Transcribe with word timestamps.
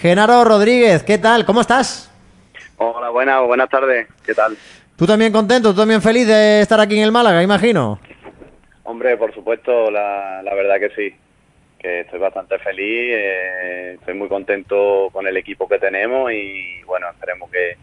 Genaro 0.00 0.44
Rodríguez, 0.44 1.02
¿qué 1.02 1.18
tal? 1.18 1.44
¿Cómo 1.44 1.60
estás? 1.60 2.10
Hola, 2.78 3.10
buenas, 3.10 3.46
buenas 3.46 3.68
tardes. 3.68 4.08
¿Qué 4.24 4.32
tal? 4.32 4.56
¿Tú 4.96 5.06
también 5.06 5.30
contento, 5.30 5.72
tú 5.72 5.80
también 5.80 6.00
feliz 6.00 6.26
de 6.26 6.62
estar 6.62 6.80
aquí 6.80 6.96
en 6.96 7.04
el 7.04 7.12
Málaga, 7.12 7.42
imagino? 7.42 8.00
Hombre, 8.84 9.18
por 9.18 9.34
supuesto, 9.34 9.90
la, 9.90 10.42
la 10.42 10.54
verdad 10.54 10.80
que 10.80 10.88
sí. 10.96 11.14
Que 11.78 12.00
estoy 12.00 12.18
bastante 12.18 12.58
feliz, 12.58 13.14
eh, 13.14 13.96
estoy 13.98 14.14
muy 14.14 14.28
contento 14.28 15.10
con 15.12 15.26
el 15.26 15.36
equipo 15.36 15.68
que 15.68 15.78
tenemos 15.78 16.32
y 16.32 16.82
bueno, 16.84 17.06
esperemos 17.10 17.50
que, 17.50 17.76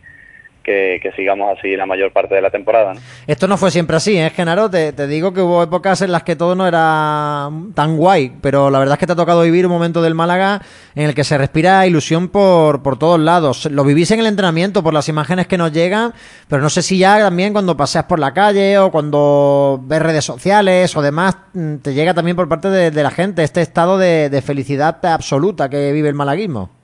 que, 0.68 1.12
sigamos 1.16 1.58
así 1.58 1.76
la 1.76 1.86
mayor 1.86 2.12
parte 2.12 2.36
de 2.36 2.42
la 2.42 2.50
temporada. 2.50 2.94
Esto 3.26 3.48
no 3.48 3.58
fue 3.58 3.72
siempre 3.72 3.96
así, 3.96 4.18
¿eh, 4.18 4.30
Genaro? 4.30 4.70
Te, 4.70 4.92
digo 5.08 5.34
que 5.34 5.42
hubo 5.42 5.64
épocas 5.64 6.02
en 6.02 6.12
las 6.12 6.24
que 6.24 6.36
todo 6.36 6.56
no 6.56 6.68
era 6.68 7.50
tan 7.74 7.96
guay, 7.96 8.34
pero 8.42 8.70
la 8.70 8.80
verdad 8.80 8.94
es 8.94 9.00
que 9.00 9.08
te 9.08 9.14
ha 9.14 9.16
tocado 9.16 9.44
vivir 9.44 9.66
un 9.66 9.72
momento 9.72 10.02
del 10.02 10.14
Málaga 10.14 10.62
en 10.94 11.06
el 11.06 11.16
que 11.16 11.24
se 11.24 11.38
respira 11.38 11.88
ilusión 11.88 12.28
por, 12.28 12.84
por 12.84 13.00
todos 13.00 13.20
lados. 13.20 13.66
Lo 13.72 13.86
vivís 13.86 14.12
en 14.12 14.20
el 14.20 14.28
entrenamiento 14.28 14.84
por 14.84 14.94
las 14.94 15.08
imágenes 15.08 15.48
que 15.48 15.58
nos 15.58 15.72
llegan, 15.72 16.14
pero 16.50 16.62
no 16.62 16.70
sé 16.70 16.82
si 16.82 16.98
ya 16.98 17.20
también 17.20 17.54
cuando 17.54 17.78
paseas 17.78 18.04
por 18.04 18.20
la 18.20 18.34
calle 18.34 18.78
o 18.78 18.92
cuando 18.92 19.80
ves 19.84 20.02
redes 20.02 20.26
sociales 20.26 20.96
o 20.98 21.02
demás, 21.02 21.38
mm, 21.54 21.78
te 21.78 21.94
llega 21.94 22.14
también 22.14 22.36
por 22.36 22.50
parte 22.50 22.70
de, 22.70 22.98
la 22.98 23.12
gente 23.12 23.44
este 23.44 23.62
estado 23.62 23.98
de, 23.98 24.30
de 24.30 24.42
felicidad 24.42 25.06
absoluta 25.06 25.70
que 25.70 25.94
vive 25.94 26.10
el 26.10 26.16
malaguismo. 26.16 26.77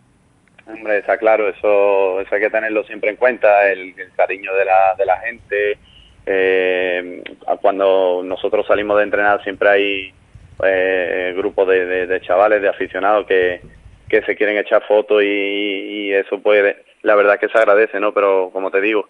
Hombre, 0.66 1.00
está 1.00 1.18
claro, 1.18 1.50
eso, 1.50 2.20
hay 2.20 2.40
que 2.40 2.50
tenerlo 2.50 2.84
siempre 2.86 3.10
en 3.10 3.18
cuenta, 3.18 3.70
el, 3.70 3.94
cariño 4.16 4.54
de 4.54 4.66
la, 4.66 4.96
de 4.98 5.06
la 5.06 5.18
gente. 5.20 5.78
Eh, 6.26 7.24
cuando 7.62 8.22
nosotros 8.24 8.66
salimos 8.66 8.98
de 8.98 9.04
entrenar 9.04 9.44
siempre 9.44 9.70
hay 9.70 10.14
eh, 10.64 11.34
grupos 11.36 11.68
de, 11.68 12.08
de, 12.08 12.22
chavales, 12.22 12.62
de 12.62 12.70
aficionados 12.70 13.26
que, 13.28 13.62
se 14.10 14.36
quieren 14.36 14.58
echar 14.58 14.86
fotos 14.88 15.24
y, 15.24 16.14
eso 16.14 16.40
puede, 16.40 16.84
la 17.02 17.16
verdad 17.16 17.40
que 17.40 17.50
se 17.50 17.58
agradece, 17.58 18.00
¿no? 18.00 18.14
Pero 18.14 18.52
como 18.54 18.70
te 18.70 18.80
digo, 18.80 19.10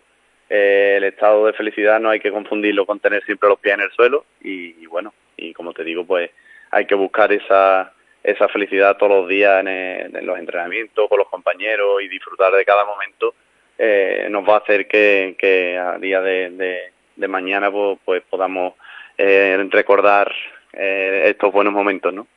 eh, 0.50 0.96
el 0.98 1.04
estado 1.04 1.46
de 1.46 1.54
felicidad 1.54 2.00
no 2.00 2.10
hay 2.10 2.22
que 2.22 2.32
confundirlo 2.32 2.86
con 2.86 3.02
tener 3.02 3.22
siempre 3.26 3.50
los 3.50 3.60
pies 3.60 3.76
en 3.76 3.82
el 3.82 3.92
suelo 3.92 4.26
y 4.42 4.86
bueno, 4.86 5.14
y 5.36 5.54
como 5.54 5.74
te 5.74 5.84
digo, 5.84 6.06
pues 6.06 6.32
hay 6.72 6.86
que 6.86 6.96
buscar 6.96 7.32
esa 7.34 7.92
esa 8.24 8.48
felicidad 8.48 8.98
todos 8.98 9.22
los 9.22 9.30
días 9.30 9.66
en, 9.66 10.26
los 10.26 10.40
entrenamientos, 10.40 11.10
con 11.10 11.20
los 11.20 11.30
compañeros 11.30 12.02
y 12.02 12.08
disfrutar 12.08 12.54
de 12.54 12.66
cada 12.66 12.86
momento, 12.86 13.36
eh, 13.78 14.28
nos 14.30 14.48
va 14.48 14.56
a 14.56 14.60
hacer 14.60 14.88
que, 14.88 15.78
a 15.78 15.98
día 15.98 16.22
de, 16.22 16.92
mañana 17.28 17.70
pues, 17.70 18.00
pues 18.06 18.24
podamos 18.30 18.74
eh, 19.18 19.68
recordar 19.70 20.32
eh, 20.72 21.24
estos 21.26 21.52
buenos 21.52 21.74
momentos, 21.74 22.14
¿no? 22.14 22.28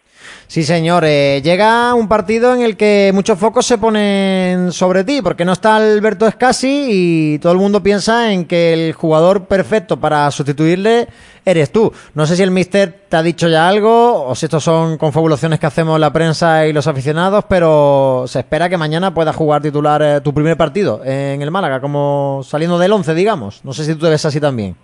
Sí, 0.46 0.62
señor. 0.62 1.04
Eh, 1.06 1.40
llega 1.42 1.94
un 1.94 2.08
partido 2.08 2.54
en 2.54 2.62
el 2.62 2.76
que 2.76 3.10
muchos 3.14 3.38
focos 3.38 3.66
se 3.66 3.78
ponen 3.78 4.72
sobre 4.72 5.04
ti, 5.04 5.20
porque 5.22 5.44
no 5.44 5.52
está 5.52 5.76
Alberto 5.76 6.26
Escasi 6.26 6.86
y 6.90 7.38
todo 7.38 7.52
el 7.52 7.58
mundo 7.58 7.82
piensa 7.82 8.32
en 8.32 8.44
que 8.44 8.72
el 8.72 8.92
jugador 8.92 9.46
perfecto 9.46 9.98
para 9.98 10.30
sustituirle 10.30 11.08
eres 11.44 11.70
tú. 11.70 11.92
No 12.14 12.26
sé 12.26 12.36
si 12.36 12.42
el 12.42 12.50
mister 12.50 13.06
te 13.08 13.16
ha 13.16 13.22
dicho 13.22 13.48
ya 13.48 13.68
algo 13.68 14.26
o 14.26 14.34
si 14.34 14.46
estos 14.46 14.64
son 14.64 14.98
confabulaciones 14.98 15.60
que 15.60 15.66
hacemos 15.66 15.98
la 15.98 16.12
prensa 16.12 16.66
y 16.66 16.72
los 16.72 16.86
aficionados, 16.86 17.44
pero 17.48 18.24
se 18.26 18.40
espera 18.40 18.68
que 18.68 18.76
mañana 18.76 19.14
puedas 19.14 19.34
jugar 19.34 19.62
titular 19.62 20.02
eh, 20.02 20.20
tu 20.20 20.32
primer 20.34 20.56
partido 20.56 21.02
en 21.04 21.42
el 21.42 21.50
Málaga, 21.50 21.80
como 21.80 22.42
saliendo 22.44 22.78
del 22.78 22.92
11, 22.92 23.14
digamos. 23.14 23.60
No 23.64 23.72
sé 23.72 23.84
si 23.84 23.94
tú 23.94 24.00
te 24.00 24.10
ves 24.10 24.24
así 24.24 24.40
también. 24.40 24.76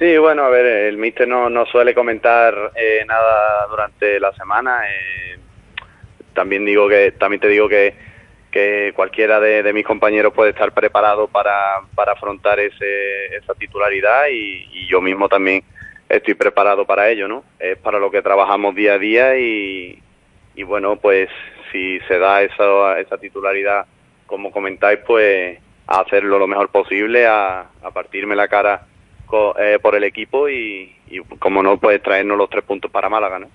Sí, 0.00 0.16
bueno, 0.16 0.44
a 0.44 0.48
ver, 0.48 0.64
el 0.64 0.96
míster 0.96 1.28
no, 1.28 1.50
no 1.50 1.66
suele 1.66 1.94
comentar 1.94 2.72
eh, 2.74 3.04
nada 3.06 3.66
durante 3.68 4.18
la 4.18 4.32
semana. 4.32 4.80
Eh, 4.88 5.38
también 6.32 6.64
digo 6.64 6.88
que 6.88 7.12
también 7.12 7.38
te 7.38 7.48
digo 7.48 7.68
que, 7.68 7.92
que 8.50 8.94
cualquiera 8.96 9.40
de, 9.40 9.70
mis 9.74 9.84
compañeros 9.84 10.32
puede 10.32 10.52
estar 10.52 10.72
preparado 10.72 11.28
para, 11.28 11.82
para 11.94 12.12
afrontar 12.12 12.60
ese, 12.60 13.26
esa 13.36 13.52
titularidad 13.54 14.28
y, 14.32 14.88
yo 14.88 15.02
mismo 15.02 15.28
también 15.28 15.62
estoy 16.08 16.32
preparado 16.32 16.86
para 16.86 17.10
ello, 17.10 17.28
¿no? 17.28 17.44
Es 17.58 17.76
para 17.76 17.98
lo 17.98 18.10
que 18.10 18.22
trabajamos 18.22 18.74
día 18.74 18.94
a 18.94 18.98
día 18.98 19.38
y, 19.38 20.02
y 20.54 20.62
bueno, 20.62 20.96
pues 20.96 21.28
si 21.72 22.00
se 22.08 22.18
da 22.18 22.42
esa, 22.42 22.98
esa 23.00 23.18
titularidad, 23.18 23.84
como 24.26 24.50
comentáis, 24.50 24.98
pues 25.06 25.58
a 25.86 26.00
hacerlo 26.00 26.38
lo 26.38 26.46
mejor 26.46 26.70
posible, 26.70 27.26
a, 27.26 27.66
a 27.82 27.90
partirme 27.90 28.34
la 28.34 28.48
cara 28.48 28.86
eh, 29.58 29.78
por 29.80 29.94
el 29.94 30.04
equipo 30.04 30.48
y, 30.48 30.92
como 31.38 31.62
no, 31.62 31.78
pues 31.78 32.02
traernos 32.02 32.36
los 32.38 32.50
tres 32.50 32.64
puntos 32.64 32.90
para 32.90 33.08
Málaga, 33.08 33.38
¿no? 33.38 33.48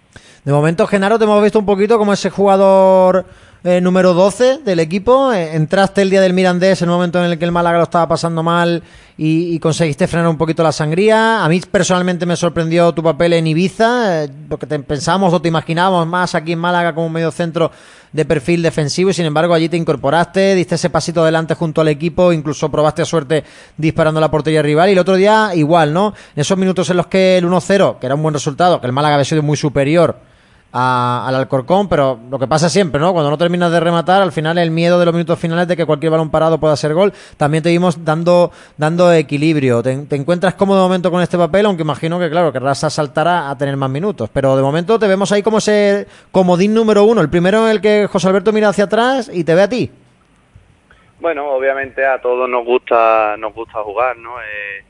De 0.44 0.52
momento, 0.52 0.86
Genaro, 0.88 1.18
te 1.18 1.24
hemos 1.26 1.42
visto 1.42 1.60
un 1.60 1.66
poquito 1.66 1.98
como 1.98 2.14
ese 2.14 2.30
jugador 2.30 3.26
eh, 3.66 3.82
número 3.82 4.14
12 4.14 4.60
del 4.60 4.80
equipo. 4.80 5.34
Eh, 5.34 5.56
entraste 5.56 6.04
el 6.04 6.12
día 6.12 6.22
del 6.22 6.34
Mirandés 6.34 6.84
en 6.84 6.90
un 6.90 6.96
momento 6.96 7.18
en 7.18 7.32
el 7.32 7.40
que 7.40 7.46
el 7.46 7.52
Málaga 7.52 7.80
lo 7.80 7.84
estaba 7.86 8.08
pasando 8.08 8.44
mal 8.44 8.84
y, 9.18 9.58
conseguiste 9.58 10.06
frenar 10.06 10.30
un 10.30 10.38
poquito 10.38 10.62
la 10.62 10.72
sangría. 10.72 11.44
A 11.44 11.50
mí 11.50 11.60
personalmente 11.72 12.28
me 12.28 12.36
sorprendió 12.36 12.94
tu 12.94 13.02
papel 13.02 13.34
en 13.34 13.48
Ibiza, 13.48 14.28
porque 14.50 14.68
te 14.68 14.78
pensamos 14.78 15.34
o 15.34 15.42
te 15.42 15.48
imaginábamos 15.48 16.06
más 16.06 16.36
aquí 16.36 16.52
en 16.52 16.60
Málaga 16.60 16.94
como 16.94 17.10
medio 17.10 17.32
centro 17.32 17.72
de 18.14 18.24
perfil 18.24 18.62
defensivo 18.62 19.10
y 19.10 19.14
sin 19.14 19.26
embargo 19.26 19.56
allí 19.56 19.68
te 19.68 19.78
incorporaste, 19.78 20.54
diste 20.54 20.76
ese 20.76 20.92
pasito 20.92 21.24
adelante 21.24 21.56
junto 21.56 21.82
al 21.82 21.88
equipo, 21.88 22.32
incluso 22.32 22.70
probaste 22.70 23.02
a 23.02 23.06
suerte 23.06 23.44
disparando 23.78 24.22
la 24.22 24.30
portería 24.30 24.62
rival 24.62 24.90
y 24.90 24.92
el 24.92 25.00
otro 25.00 25.16
día 25.16 25.52
igual, 25.56 25.92
¿no? 25.92 26.14
En 26.36 26.42
esos 26.42 26.58
minutos 26.58 26.88
en 26.92 26.98
los 26.98 27.08
que 27.08 27.40
el 27.40 27.46
1-0, 27.46 27.98
que 27.98 28.06
era 28.06 28.14
un 28.14 28.22
buen 28.22 28.34
resultado, 28.34 28.80
que 28.80 28.86
el 28.86 28.94
Málaga 28.94 29.16
había 29.16 29.26
sido 29.26 29.42
muy 29.42 29.58
superior, 29.58 30.20
al 30.78 31.34
Alcorcón, 31.36 31.88
pero 31.88 32.20
lo 32.30 32.38
que 32.38 32.48
pasa 32.48 32.68
siempre, 32.68 33.00
¿no? 33.00 33.14
Cuando 33.14 33.30
no 33.30 33.38
terminas 33.38 33.72
de 33.72 33.80
rematar, 33.80 34.22
al 34.22 34.34
final 34.34 34.58
el 34.58 34.72
miedo 34.72 35.00
de 35.00 35.06
los 35.06 35.14
minutos 35.14 35.40
finales 35.40 35.70
de 35.70 35.78
que 35.78 35.86
cualquier 35.86 36.12
balón 36.12 36.30
parado 36.30 36.60
pueda 36.60 36.76
ser 36.76 36.94
gol, 36.94 37.14
también 37.38 37.64
te 37.64 37.70
vimos 37.70 38.04
dando, 38.04 38.52
dando 38.76 39.14
equilibrio. 39.14 39.82
Te, 39.82 39.92
encuentras 39.92 40.56
cómodo 40.56 40.82
de 40.82 40.88
momento 40.88 41.12
con 41.12 41.22
este 41.22 41.38
papel, 41.38 41.66
aunque 41.66 41.84
imagino 41.84 42.20
que, 42.20 42.30
claro, 42.30 42.52
querrás 42.52 42.80
saltar 42.80 43.26
a, 43.26 43.58
tener 43.58 43.78
más 43.78 43.90
minutos. 43.90 44.30
Pero 44.34 44.58
de 44.58 44.62
momento 44.62 45.00
te 45.00 45.08
vemos 45.08 45.32
ahí 45.32 45.42
como 45.42 45.60
ese 45.60 46.08
comodín 46.34 46.74
número 46.74 47.06
uno, 47.06 47.22
el 47.22 47.30
primero 47.30 47.66
en 47.66 47.72
el 47.72 47.80
que 47.80 48.08
José 48.12 48.28
Alberto 48.28 48.52
mira 48.52 48.68
hacia 48.68 48.84
atrás 48.84 49.32
y 49.34 49.46
te 49.46 49.56
ve 49.56 49.62
a 49.62 49.70
ti. 49.70 49.90
Bueno, 51.22 51.52
obviamente 51.52 52.06
a 52.06 52.20
todos 52.20 52.50
nos 52.50 52.66
gusta, 52.66 53.38
nos 53.38 53.54
gusta 53.54 53.82
jugar, 53.82 54.18
¿no? 54.18 54.42
Eh, 54.42 54.84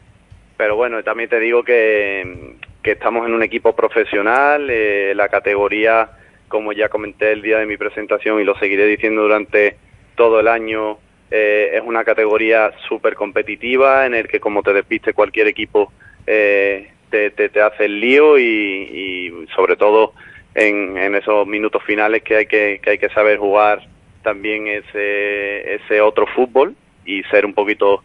pero 0.58 0.76
bueno, 0.76 1.04
también 1.04 1.30
te 1.30 1.40
digo 1.40 1.64
que, 1.64 2.58
que 2.86 2.92
estamos 2.92 3.26
en 3.26 3.34
un 3.34 3.42
equipo 3.42 3.76
profesional, 3.76 4.70
eh, 4.70 5.14
la 5.16 5.28
categoría, 5.28 6.08
como 6.48 6.72
ya 6.72 6.88
comenté 6.88 7.32
el 7.32 7.42
día 7.42 7.58
de 7.58 7.66
mi 7.66 7.78
presentación 7.78 8.40
y 8.40 8.44
lo 8.44 8.56
seguiré 8.60 8.86
diciendo 8.86 9.24
durante 9.24 9.78
todo 10.14 10.40
el 10.40 10.48
año, 10.48 11.00
eh, 11.32 11.72
es 11.74 11.82
una 11.82 12.04
categoría 12.04 12.72
súper 12.88 13.16
competitiva 13.16 14.06
en 14.06 14.14
el 14.14 14.28
que 14.28 14.40
como 14.40 14.62
te 14.62 14.72
despiste 14.72 15.16
cualquier 15.16 15.48
equipo 15.48 15.92
eh, 16.28 16.92
te, 17.10 17.32
te, 17.32 17.60
hace 17.60 17.86
el 17.86 18.00
lío 18.00 18.38
y, 18.38 19.48
sobre 19.56 19.78
todo 19.78 20.14
en, 20.54 20.96
en, 20.96 21.16
esos 21.16 21.48
minutos 21.48 21.82
finales 21.86 22.22
que 22.22 22.36
hay 22.36 22.46
que, 22.46 22.80
que 22.84 22.92
hay 22.92 22.98
que 23.00 23.10
saber 23.10 23.40
jugar 23.40 23.82
también 24.22 24.68
ese, 24.68 25.74
ese 25.74 26.02
otro 26.02 26.28
fútbol 26.28 26.76
y 27.04 27.24
ser 27.24 27.48
un 27.48 27.56
poquito 27.56 28.04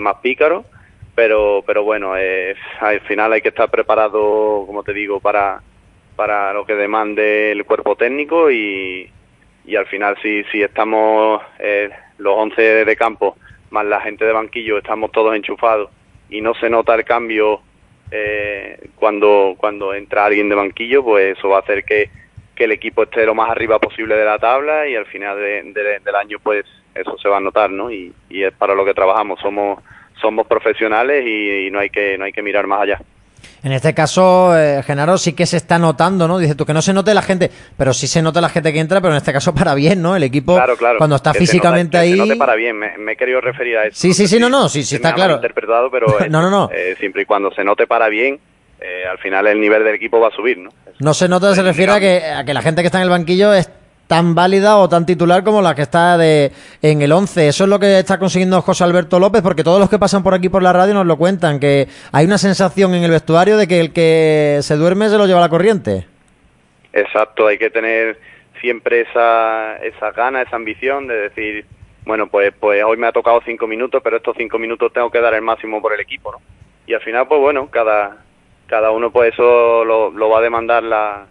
más 0.00 0.16
pícaro 0.16 0.64
pero 1.20 1.62
pero 1.66 1.84
bueno 1.84 2.16
eh, 2.16 2.56
al 2.80 3.00
final 3.02 3.30
hay 3.34 3.42
que 3.42 3.50
estar 3.50 3.70
preparado 3.70 4.64
como 4.66 4.82
te 4.82 4.94
digo 4.94 5.20
para 5.20 5.60
para 6.16 6.54
lo 6.54 6.64
que 6.64 6.74
demande 6.74 7.52
el 7.52 7.66
cuerpo 7.66 7.94
técnico 7.94 8.50
y, 8.50 9.06
y 9.66 9.76
al 9.76 9.84
final 9.84 10.16
si 10.22 10.44
si 10.44 10.62
estamos 10.62 11.42
eh, 11.58 11.90
los 12.16 12.34
11 12.38 12.86
de 12.86 12.96
campo 12.96 13.36
más 13.68 13.84
la 13.84 14.00
gente 14.00 14.24
de 14.24 14.32
banquillo 14.32 14.78
estamos 14.78 15.12
todos 15.12 15.36
enchufados 15.36 15.90
y 16.30 16.40
no 16.40 16.54
se 16.54 16.70
nota 16.70 16.94
el 16.94 17.04
cambio 17.04 17.60
eh, 18.10 18.88
cuando 18.94 19.56
cuando 19.58 19.92
entra 19.92 20.24
alguien 20.24 20.48
de 20.48 20.54
banquillo 20.54 21.04
pues 21.04 21.36
eso 21.36 21.50
va 21.50 21.58
a 21.58 21.60
hacer 21.60 21.84
que, 21.84 22.08
que 22.54 22.64
el 22.64 22.72
equipo 22.72 23.02
esté 23.02 23.26
lo 23.26 23.34
más 23.34 23.50
arriba 23.50 23.78
posible 23.78 24.16
de 24.16 24.24
la 24.24 24.38
tabla 24.38 24.88
y 24.88 24.96
al 24.96 25.04
final 25.04 25.36
del 25.36 26.16
año 26.16 26.38
pues 26.42 26.64
eso 26.94 27.18
se 27.18 27.28
va 27.28 27.36
a 27.36 27.40
notar 27.40 27.70
no 27.70 27.90
y 27.90 28.14
es 28.30 28.52
para 28.54 28.74
lo 28.74 28.84
que 28.84 28.94
trabajamos. 28.94 29.38
Somos 29.38 29.78
somos 30.20 30.46
profesionales 30.46 31.24
y, 31.26 31.70
no 31.70 31.80
hay 31.80 31.90
que 31.90 32.18
no 32.18 32.24
hay 32.24 32.32
que 32.32 32.42
mirar 32.42 32.66
más 32.66 32.82
allá. 32.82 33.00
En 33.62 33.72
este 33.72 33.92
caso, 33.92 34.58
eh, 34.58 34.82
Genaro, 34.82 35.18
sí 35.18 35.34
que 35.34 35.44
se 35.44 35.58
está 35.58 35.78
notando, 35.78 36.26
¿no? 36.26 36.38
Dice 36.38 36.54
tú 36.54 36.64
que 36.64 36.72
no 36.72 36.80
se 36.80 36.94
note 36.94 37.12
la 37.12 37.20
gente, 37.20 37.50
pero 37.76 37.92
sí 37.92 38.06
se 38.06 38.22
nota 38.22 38.40
la 38.40 38.48
gente 38.48 38.72
que 38.72 38.80
entra, 38.80 39.00
pero 39.00 39.12
en 39.12 39.18
este 39.18 39.32
caso 39.32 39.54
para 39.54 39.74
bien, 39.74 40.00
¿no? 40.00 40.16
El 40.16 40.22
equipo, 40.22 40.58
cuando 40.96 41.16
está 41.16 41.34
físicamente 41.34 41.98
ahí. 41.98 42.12
Se 42.12 42.16
note 42.16 42.36
para 42.36 42.54
bien, 42.54 42.78
me, 42.78 43.12
he 43.12 43.16
querido 43.16 43.40
referir 43.40 43.76
a 43.76 43.84
eso. 43.86 43.96
Sí, 43.98 44.14
sí, 44.14 44.26
sí, 44.26 44.38
no, 44.38 44.48
no, 44.48 44.68
sí, 44.68 44.82
sí, 44.82 44.96
está 44.96 45.14
claro. 45.14 45.34
interpretado, 45.34 45.90
pero 45.90 46.06
no, 46.30 46.42
no, 46.42 46.50
no. 46.50 46.70
Eh, 46.72 46.96
siempre 46.98 47.22
y 47.22 47.24
cuando 47.26 47.50
se 47.52 47.62
note 47.62 47.86
para 47.86 48.08
bien, 48.08 48.38
eh, 48.80 49.04
al 49.10 49.18
final 49.18 49.46
el 49.46 49.60
nivel 49.60 49.84
del 49.84 49.94
equipo 49.94 50.18
va 50.20 50.28
a 50.28 50.32
subir, 50.32 50.58
¿no? 50.58 50.70
No 51.00 51.14
se 51.14 51.28
nota, 51.28 51.54
se 51.54 51.62
refiere 51.62 51.92
a 51.92 52.00
que, 52.00 52.22
a 52.24 52.44
que 52.44 52.54
la 52.54 52.62
gente 52.62 52.82
que 52.82 52.86
está 52.86 52.98
en 52.98 53.04
el 53.04 53.10
banquillo 53.10 53.52
es 53.52 53.70
tan 54.10 54.34
válida 54.34 54.78
o 54.78 54.88
tan 54.88 55.06
titular 55.06 55.44
como 55.44 55.62
la 55.62 55.76
que 55.76 55.82
está 55.82 56.18
de, 56.18 56.50
en 56.82 57.00
el 57.00 57.12
11. 57.12 57.46
Eso 57.46 57.62
es 57.62 57.70
lo 57.70 57.78
que 57.78 58.00
está 58.00 58.18
consiguiendo 58.18 58.60
José 58.60 58.82
Alberto 58.82 59.20
López, 59.20 59.40
porque 59.40 59.62
todos 59.62 59.78
los 59.78 59.88
que 59.88 60.00
pasan 60.00 60.24
por 60.24 60.34
aquí 60.34 60.48
por 60.48 60.64
la 60.64 60.72
radio 60.72 60.94
nos 60.94 61.06
lo 61.06 61.16
cuentan, 61.16 61.60
que 61.60 61.86
hay 62.10 62.26
una 62.26 62.36
sensación 62.36 62.92
en 62.94 63.04
el 63.04 63.12
vestuario 63.12 63.56
de 63.56 63.68
que 63.68 63.78
el 63.78 63.92
que 63.92 64.58
se 64.62 64.74
duerme 64.74 65.08
se 65.10 65.16
lo 65.16 65.26
lleva 65.26 65.38
la 65.38 65.48
corriente. 65.48 66.08
Exacto, 66.92 67.46
hay 67.46 67.56
que 67.56 67.70
tener 67.70 68.18
siempre 68.60 69.02
esa, 69.02 69.76
esa 69.76 70.10
gana, 70.10 70.42
esa 70.42 70.56
ambición 70.56 71.06
de 71.06 71.14
decir, 71.14 71.64
bueno, 72.04 72.26
pues, 72.26 72.52
pues 72.58 72.82
hoy 72.82 72.96
me 72.96 73.06
ha 73.06 73.12
tocado 73.12 73.40
cinco 73.46 73.68
minutos, 73.68 74.00
pero 74.02 74.16
estos 74.16 74.36
cinco 74.36 74.58
minutos 74.58 74.92
tengo 74.92 75.08
que 75.08 75.20
dar 75.20 75.34
el 75.34 75.42
máximo 75.42 75.80
por 75.80 75.92
el 75.94 76.00
equipo, 76.00 76.32
¿no? 76.32 76.38
Y 76.84 76.94
al 76.94 77.00
final, 77.02 77.28
pues 77.28 77.40
bueno, 77.40 77.68
cada, 77.70 78.16
cada 78.66 78.90
uno 78.90 79.12
pues 79.12 79.34
eso 79.34 79.84
lo, 79.84 80.10
lo 80.10 80.28
va 80.28 80.40
a 80.40 80.42
demandar 80.42 80.82
la, 80.82 81.26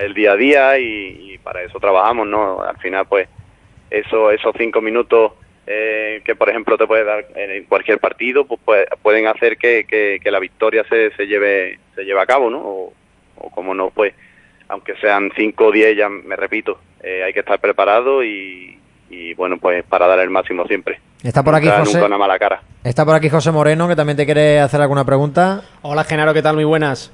el 0.00 0.14
día 0.14 0.32
a 0.32 0.36
día 0.36 0.78
y, 0.78 1.38
para 1.42 1.62
eso 1.62 1.80
trabajamos, 1.80 2.26
¿no? 2.26 2.62
Al 2.62 2.76
final, 2.78 3.06
pues 3.06 3.28
eso, 3.90 4.30
esos 4.30 4.54
cinco 4.56 4.80
minutos 4.80 5.32
eh, 5.66 6.22
que, 6.24 6.36
por 6.36 6.48
ejemplo, 6.48 6.76
te 6.78 6.86
puede 6.86 7.04
dar 7.04 7.24
en 7.34 7.64
cualquier 7.64 7.98
partido, 7.98 8.44
pues, 8.44 8.86
pueden 9.02 9.26
hacer 9.26 9.56
que, 9.56 9.84
que, 9.84 10.30
la 10.30 10.38
victoria 10.38 10.84
se, 10.88 11.10
se 11.16 11.26
lleve 11.26 11.78
se 11.94 12.04
lleve 12.04 12.20
a 12.20 12.26
cabo, 12.26 12.50
¿no? 12.50 12.58
O, 12.58 12.92
o 13.36 13.50
como 13.50 13.74
no, 13.74 13.90
pues 13.90 14.14
aunque 14.68 14.94
sean 14.96 15.30
5 15.36 15.66
o 15.66 15.70
10, 15.70 15.96
ya 15.96 16.08
me 16.08 16.34
repito, 16.34 16.78
eh, 17.02 17.22
hay 17.24 17.32
que 17.34 17.40
estar 17.40 17.60
preparado 17.60 18.24
y, 18.24 18.78
bueno, 19.36 19.58
pues 19.58 19.84
para 19.84 20.06
dar 20.06 20.18
el 20.20 20.30
máximo 20.30 20.64
siempre. 20.66 20.98
Está 21.22 21.42
por 21.42 21.54
aquí 21.54 21.68
José. 21.68 22.02
una 22.02 22.16
mala 22.16 22.38
cara. 22.38 22.62
Está 22.82 23.04
por 23.04 23.14
aquí 23.14 23.28
José 23.28 23.50
Moreno, 23.50 23.86
que 23.86 23.96
también 23.96 24.16
te 24.16 24.24
quiere 24.24 24.60
hacer 24.60 24.80
alguna 24.80 25.04
pregunta. 25.04 25.62
Hola 25.82 26.04
Genaro, 26.04 26.32
¿qué 26.32 26.42
tal? 26.42 26.54
Muy 26.54 26.64
buenas. 26.64 27.12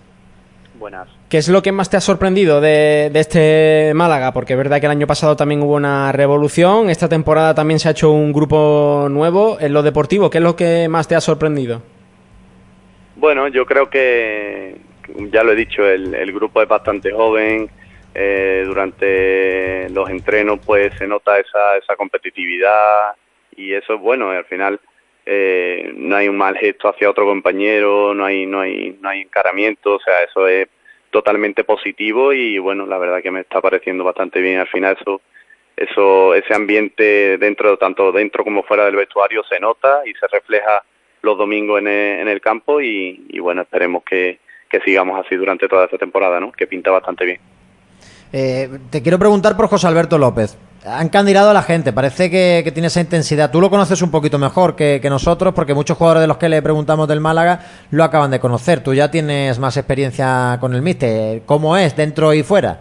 Buenas. 0.78 1.08
¿Qué 1.28 1.38
es 1.38 1.48
lo 1.48 1.60
que 1.60 1.72
más 1.72 1.90
te 1.90 1.96
ha 1.96 2.00
sorprendido 2.00 2.60
de, 2.60 3.10
de, 3.12 3.20
este 3.20 3.92
Málaga? 3.94 4.32
Porque 4.32 4.52
es 4.52 4.56
verdad 4.56 4.78
que 4.78 4.86
el 4.86 4.92
año 4.92 5.06
pasado 5.08 5.34
también 5.34 5.62
hubo 5.62 5.74
una 5.74 6.12
revolución, 6.12 6.88
esta 6.88 7.08
temporada 7.08 7.54
también 7.54 7.80
se 7.80 7.88
ha 7.88 7.90
hecho 7.90 8.12
un 8.12 8.32
grupo 8.32 9.08
nuevo. 9.10 9.58
En 9.60 9.72
lo 9.72 9.82
deportivo, 9.82 10.30
¿qué 10.30 10.38
es 10.38 10.44
lo 10.44 10.54
que 10.54 10.88
más 10.88 11.08
te 11.08 11.16
ha 11.16 11.20
sorprendido? 11.20 11.82
Bueno, 13.16 13.48
yo 13.48 13.66
creo 13.66 13.90
que, 13.90 14.76
ya 15.32 15.42
lo 15.42 15.52
he 15.52 15.56
dicho, 15.56 15.84
el, 15.84 16.14
el 16.14 16.32
grupo 16.32 16.62
es 16.62 16.68
bastante 16.68 17.10
joven. 17.10 17.68
Eh, 18.14 18.64
durante 18.66 19.88
los 19.90 20.08
entrenos 20.10 20.58
pues 20.64 20.92
se 20.98 21.06
nota 21.06 21.38
esa, 21.38 21.76
esa 21.76 21.94
competitividad 21.94 23.14
y 23.56 23.74
eso 23.74 23.94
es 23.94 24.00
bueno. 24.00 24.30
Al 24.30 24.44
final 24.46 24.80
eh, 25.30 25.92
no 25.94 26.16
hay 26.16 26.26
un 26.26 26.38
mal 26.38 26.56
gesto 26.56 26.88
hacia 26.88 27.10
otro 27.10 27.26
compañero, 27.26 28.14
no 28.14 28.24
hay, 28.24 28.46
no 28.46 28.60
hay, 28.60 28.96
no 28.98 29.10
hay 29.10 29.20
encaramiento, 29.20 29.96
o 29.96 30.00
sea, 30.00 30.22
eso 30.22 30.48
es 30.48 30.68
totalmente 31.10 31.64
positivo 31.64 32.32
y 32.32 32.58
bueno, 32.58 32.86
la 32.86 32.96
verdad 32.96 33.22
que 33.22 33.30
me 33.30 33.40
está 33.40 33.60
pareciendo 33.60 34.04
bastante 34.04 34.40
bien. 34.40 34.58
Al 34.58 34.68
final 34.68 34.96
eso, 34.98 35.20
eso, 35.76 36.34
ese 36.34 36.54
ambiente 36.54 37.36
dentro, 37.36 37.76
tanto 37.76 38.10
dentro 38.10 38.42
como 38.42 38.62
fuera 38.62 38.86
del 38.86 38.96
vestuario 38.96 39.42
se 39.44 39.60
nota 39.60 40.00
y 40.06 40.14
se 40.14 40.26
refleja 40.28 40.82
los 41.20 41.36
domingos 41.36 41.80
en 41.80 41.88
el, 41.88 42.20
en 42.20 42.28
el 42.28 42.40
campo 42.40 42.80
y, 42.80 43.38
bueno, 43.38 43.60
esperemos 43.60 44.04
que, 44.04 44.38
que 44.70 44.80
sigamos 44.80 45.22
así 45.22 45.36
durante 45.36 45.68
toda 45.68 45.84
esta 45.84 45.98
temporada, 45.98 46.40
¿no? 46.40 46.52
Que 46.52 46.66
pinta 46.66 46.90
bastante 46.90 47.26
bien. 47.26 47.40
Eh, 48.32 48.66
te 48.90 49.02
quiero 49.02 49.18
preguntar 49.18 49.58
por 49.58 49.68
José 49.68 49.88
Alberto 49.88 50.16
López. 50.16 50.56
Han 50.88 51.08
candidado 51.08 51.50
a 51.50 51.54
la 51.54 51.62
gente, 51.62 51.92
parece 51.92 52.30
que, 52.30 52.70
tiene 52.72 52.88
esa 52.88 53.00
intensidad. 53.00 53.50
Tú 53.50 53.60
lo 53.60 53.70
conoces 53.70 54.00
un 54.02 54.10
poquito 54.10 54.38
mejor 54.38 54.74
que, 54.76 55.00
nosotros, 55.08 55.54
porque 55.54 55.74
muchos 55.74 55.96
jugadores 55.96 56.22
de 56.22 56.26
los 56.28 56.38
que 56.38 56.48
le 56.48 56.62
preguntamos 56.62 57.08
del 57.08 57.20
Málaga 57.20 57.60
lo 57.90 58.04
acaban 58.04 58.30
de 58.30 58.40
conocer. 58.40 58.82
Tú 58.82 58.94
ya 58.94 59.10
tienes 59.10 59.58
más 59.58 59.76
experiencia 59.76 60.58
con 60.60 60.74
el 60.74 60.82
Mister. 60.82 61.42
¿Cómo 61.46 61.76
es 61.76 61.96
dentro 61.96 62.32
y 62.34 62.42
fuera? 62.42 62.80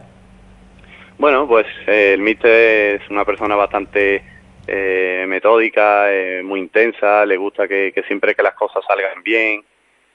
Bueno, 1.17 1.47
pues 1.47 1.65
eh, 1.87 2.13
el 2.13 2.21
Mister 2.21 3.01
es 3.01 3.09
una 3.09 3.25
persona 3.25 3.55
bastante 3.55 4.23
eh, 4.67 5.25
metódica, 5.27 6.07
muy 6.43 6.59
intensa, 6.59 7.25
le 7.25 7.37
gusta 7.37 7.67
que, 7.67 7.91
que 7.93 8.03
siempre 8.03 8.35
que 8.35 8.43
las 8.43 8.53
cosas 8.53 8.83
salgan 8.87 9.23
bien, 9.23 9.63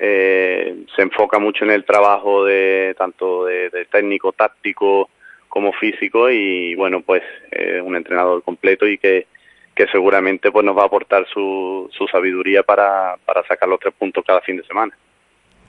eh, 0.04 0.84
se 0.96 1.02
enfoca 1.02 1.38
mucho 1.38 1.64
en 1.64 1.70
el 1.70 1.84
trabajo 1.84 2.44
de 2.44 2.92
tanto 2.98 3.44
de, 3.44 3.86
técnico, 3.88 4.32
táctico 4.32 5.10
como 5.52 5.70
físico 5.74 6.30
y 6.30 6.74
bueno 6.76 7.02
pues 7.02 7.22
es 7.50 7.82
un 7.82 7.94
entrenador 7.94 8.42
completo 8.42 8.88
y 8.88 8.96
que, 8.96 9.26
que 9.74 9.86
seguramente 9.88 10.50
pues 10.50 10.64
nos 10.64 10.74
va 10.74 10.84
a 10.84 10.86
aportar 10.86 11.26
su, 11.28 11.90
su 11.92 12.08
sabiduría 12.08 12.62
para, 12.62 13.16
para 13.26 13.46
sacar 13.46 13.68
los 13.68 13.78
tres 13.78 13.92
puntos 13.92 14.24
cada 14.26 14.40
fin 14.40 14.56
de 14.56 14.64
semana. 14.64 14.96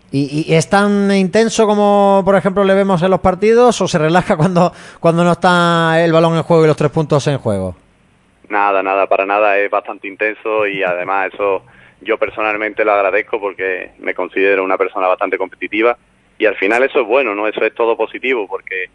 ¿Y, 0.09 0.45
¿Y, 0.47 0.53
es 0.53 0.69
tan 0.69 1.11
intenso 1.11 1.67
como, 1.67 2.21
por 2.23 2.37
ejemplo, 2.37 2.63
le 2.63 2.75
vemos 2.75 3.03
en 3.03 3.11
los 3.11 3.19
partidos 3.19 3.81
o 3.81 3.87
se 3.89 3.97
relaja 3.97 4.37
cuando, 4.37 4.71
cuando 5.01 5.25
no 5.25 5.33
está 5.33 6.01
el 6.01 6.13
balón 6.13 6.37
en 6.37 6.43
juego 6.43 6.63
y 6.63 6.67
los 6.67 6.77
tres 6.77 6.91
puntos 6.91 7.27
en 7.27 7.37
juego? 7.37 7.75
Nada, 8.47 8.81
nada, 8.83 9.07
para 9.07 9.25
nada, 9.25 9.57
es 9.57 9.69
bastante 9.69 10.07
intenso 10.07 10.65
y 10.65 10.81
además 10.81 11.33
eso 11.33 11.63
yo 11.99 12.17
personalmente 12.17 12.85
lo 12.85 12.93
agradezco 12.93 13.37
porque 13.37 13.91
me 13.99 14.13
considero 14.13 14.63
una 14.63 14.77
persona 14.77 15.07
bastante 15.07 15.37
competitiva 15.37 15.97
y 16.37 16.45
al 16.45 16.55
final 16.55 16.83
eso 16.83 17.01
es 17.01 17.07
bueno, 17.07 17.35
¿no? 17.35 17.49
Eso 17.49 17.65
es 17.65 17.75
todo 17.75 17.97
positivo 17.97 18.47
porque, 18.47 18.85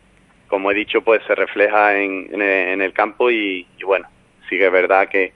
como 0.48 0.70
he 0.70 0.74
dicho, 0.74 1.02
pues 1.02 1.22
se 1.26 1.34
refleja 1.34 1.96
en, 1.98 2.28
en, 2.32 2.82
el, 2.82 2.92
campo 2.92 3.30
y, 3.30 3.66
bueno, 3.84 4.08
sí 4.48 4.56
que 4.56 4.66
es 4.66 4.72
verdad 4.72 5.08
que 5.08 5.32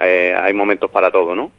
eh, 0.00 0.34
hay 0.36 0.52
momentos 0.52 0.90
para 0.90 1.10
todo, 1.10 1.34
¿no? 1.34 1.50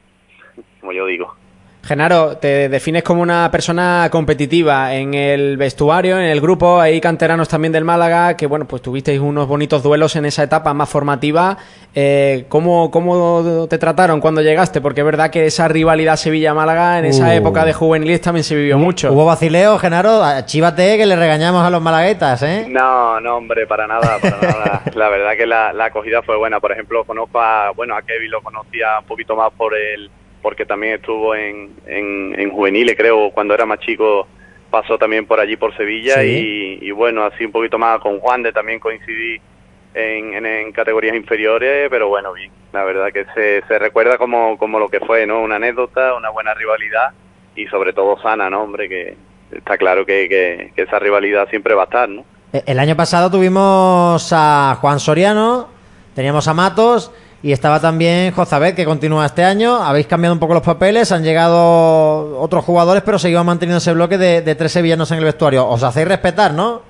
Como 0.80 0.92
yo 0.92 1.06
digo. 1.06 1.39
Genaro, 1.82 2.38
te 2.38 2.70
defines 2.70 3.04
como 3.04 3.22
una 3.22 3.50
persona 3.52 4.10
competitiva 4.12 4.94
en 4.94 5.14
el 5.14 5.58
vestuario, 5.58 6.20
en 6.20 6.26
el 6.26 6.42
grupo, 6.42 6.80
hay 6.80 7.02
canteranos 7.02 7.48
también 7.48 7.72
del 7.72 7.84
Málaga, 7.84 8.36
que 8.36 8.46
bueno, 8.48 8.66
pues 8.66 8.82
tuvisteis 8.82 9.20
unos 9.20 9.48
bonitos 9.48 9.82
duelos 9.82 10.16
en 10.16 10.26
esa 10.26 10.44
etapa 10.44 10.74
más 10.74 10.90
formativa. 10.90 11.58
Eh, 11.96 12.46
¿cómo, 12.50 12.92
¿Cómo 12.92 13.68
te 13.70 13.78
trataron 13.78 14.20
cuando 14.20 14.42
llegaste? 14.42 14.82
Porque 14.82 15.02
es 15.02 15.06
verdad 15.06 15.32
que 15.32 15.46
esa 15.48 15.68
rivalidad 15.68 16.18
Sevilla-Málaga 16.18 17.00
en 17.00 17.06
esa 17.06 17.30
uh. 17.30 17.32
época 17.32 17.66
de 17.66 17.74
juveniles 17.74 18.22
también 18.22 18.44
se 18.44 18.56
vivió 18.56 18.78
mucho. 18.78 19.12
¿Hubo 19.12 19.26
vacileo, 19.26 19.80
Genaro? 19.80 20.22
Chívate 20.46 20.98
que 20.98 21.06
le 21.06 21.16
regañamos 21.16 21.66
a 21.66 21.70
los 21.70 21.82
malaguetas, 21.82 22.44
¿eh? 22.44 22.68
No, 22.70 23.20
no, 23.20 23.38
hombre, 23.38 23.66
para 23.66 23.88
nada, 23.88 24.20
para 24.22 24.38
nada. 24.38 24.84
La 24.94 25.10
verdad 25.10 25.36
que 25.36 25.48
la, 25.48 25.74
la 25.74 25.86
acogida 25.86 26.22
fue 26.22 26.38
buena. 26.38 26.60
Por 26.60 26.72
ejemplo, 26.72 27.04
conozco 27.06 27.40
a, 27.40 27.72
bueno, 27.72 27.96
a 27.96 28.02
Kevin 28.02 28.32
lo 28.32 28.42
conocía 28.42 29.00
un 29.00 29.06
poquito 29.06 29.36
más 29.36 29.52
por 29.54 29.76
el 29.76 30.10
porque 30.42 30.66
también 30.66 30.96
estuvo 30.96 31.36
en, 31.36 31.72
en, 31.86 32.52
juveniles, 32.52 32.96
creo, 32.96 33.32
cuando 33.32 33.54
era 33.54 33.66
más 33.66 33.80
chico 33.80 34.28
pasó 34.70 34.98
también 34.98 35.26
por 35.26 35.40
allí 35.40 35.58
por 35.58 35.76
Sevilla 35.76 36.24
y, 36.24 36.92
bueno, 36.92 37.24
así 37.24 37.46
un 37.46 37.52
poquito 37.52 37.80
más 37.80 38.00
con 38.00 38.20
Juan 38.20 38.44
de 38.44 38.54
también 38.54 38.80
coincidí 38.80 39.42
en, 39.94 40.46
en, 40.46 40.72
categorías 40.72 41.16
inferiores, 41.16 41.88
pero 41.90 42.08
bueno, 42.08 42.34
bien, 42.34 42.52
la 42.72 42.84
verdad 42.84 43.12
que 43.12 43.26
se, 43.34 43.64
se 43.68 43.80
recuerda 43.80 44.18
como, 44.18 44.58
como 44.58 44.78
lo 44.78 44.88
que 44.90 45.00
fue, 45.00 45.26
¿no? 45.26 45.42
Una 45.42 45.56
anécdota, 45.56 46.14
una 46.14 46.30
buena 46.30 46.54
rivalidad 46.54 47.10
y 47.56 47.66
sobre 47.68 47.94
todo 47.94 48.22
sana, 48.22 48.50
¿no? 48.50 48.62
Hombre, 48.62 48.88
que 48.88 49.18
está 49.52 49.78
claro 49.78 50.06
que, 50.06 50.30
que, 50.30 50.72
que 50.76 50.84
esa 50.84 51.00
rivalidad 51.00 51.50
siempre 51.50 51.74
va 51.74 51.84
a 51.84 51.86
estar, 51.86 52.08
¿no? 52.08 52.24
El 52.52 52.80
año 52.80 52.96
pasado 52.96 53.30
tuvimos 53.30 54.32
a 54.32 54.78
Juan 54.80 55.00
Soriano, 55.00 55.68
teníamos 56.16 56.48
a 56.48 56.54
Matos 56.54 57.12
y 57.42 57.54
estaba 57.54 57.80
también 57.80 58.32
Jozabet, 58.32 58.76
que 58.76 58.84
continúa 58.84 59.26
este 59.26 59.44
año. 59.44 59.82
Habéis 59.82 60.08
cambiado 60.08 60.34
un 60.34 60.40
poco 60.40 60.54
los 60.54 60.64
papeles, 60.64 61.12
han 61.12 61.24
llegado 61.24 62.38
otros 62.40 62.66
jugadores, 62.66 63.02
pero 63.04 63.18
seguimos 63.18 63.46
manteniendo 63.46 63.78
ese 63.78 63.94
bloque 63.94 64.18
de, 64.18 64.56
tres 64.56 64.72
sevillanos 64.74 65.12
en 65.12 65.20
el 65.20 65.24
vestuario. 65.24 65.66
Os 65.66 65.84
hacéis 65.84 66.08
respetar, 66.08 66.54
¿no? 66.54 66.82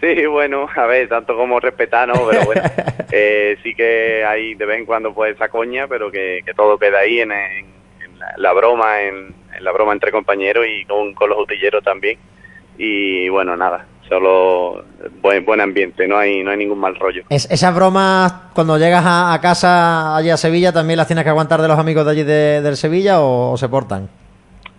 Sí, 0.00 0.26
bueno, 0.26 0.68
a 0.76 0.86
ver, 0.86 1.08
tanto 1.08 1.36
como 1.36 1.58
respetar, 1.58 2.06
¿no? 2.06 2.14
Pero 2.30 2.44
bueno, 2.44 2.62
eh, 3.10 3.58
sí 3.64 3.74
que 3.74 4.24
hay 4.24 4.54
de 4.54 4.64
vez 4.64 4.78
en 4.78 4.86
cuando 4.86 5.12
pues 5.12 5.34
esa 5.34 5.48
coña, 5.48 5.88
pero 5.88 6.08
que, 6.12 6.44
todo 6.54 6.78
queda 6.78 7.00
ahí 7.00 7.20
en, 7.20 7.32
la, 8.36 8.52
broma, 8.52 9.02
en, 9.02 9.34
la 9.58 9.72
broma 9.72 9.92
entre 9.92 10.12
compañeros 10.12 10.66
y 10.68 10.84
con, 10.84 11.14
con 11.14 11.30
los 11.30 11.38
utilleros 11.40 11.82
también. 11.82 12.16
Y 12.78 13.28
bueno, 13.28 13.56
nada, 13.56 13.86
solo 14.08 14.84
buen, 15.20 15.44
buen 15.44 15.60
ambiente, 15.60 16.06
no 16.08 16.18
hay, 16.18 16.42
no 16.42 16.50
hay 16.50 16.56
ningún 16.56 16.78
mal 16.78 16.96
rollo. 16.96 17.22
Es, 17.28 17.50
esas 17.50 17.74
bromas, 17.74 18.32
cuando 18.54 18.78
llegas 18.78 19.04
a, 19.06 19.38
casa 19.40 20.16
allí 20.16 20.30
a 20.30 20.36
Sevilla, 20.36 20.72
¿también 20.72 20.96
las 20.96 21.06
tienes 21.06 21.24
que 21.24 21.30
aguantar 21.30 21.60
de 21.62 21.68
los 21.68 21.78
amigos 21.78 22.04
de 22.04 22.10
allí 22.10 22.22
de, 22.24 22.62
del 22.62 22.76
Sevilla 22.76 23.20
o, 23.20 23.56
se 23.56 23.68
portan? 23.68 24.08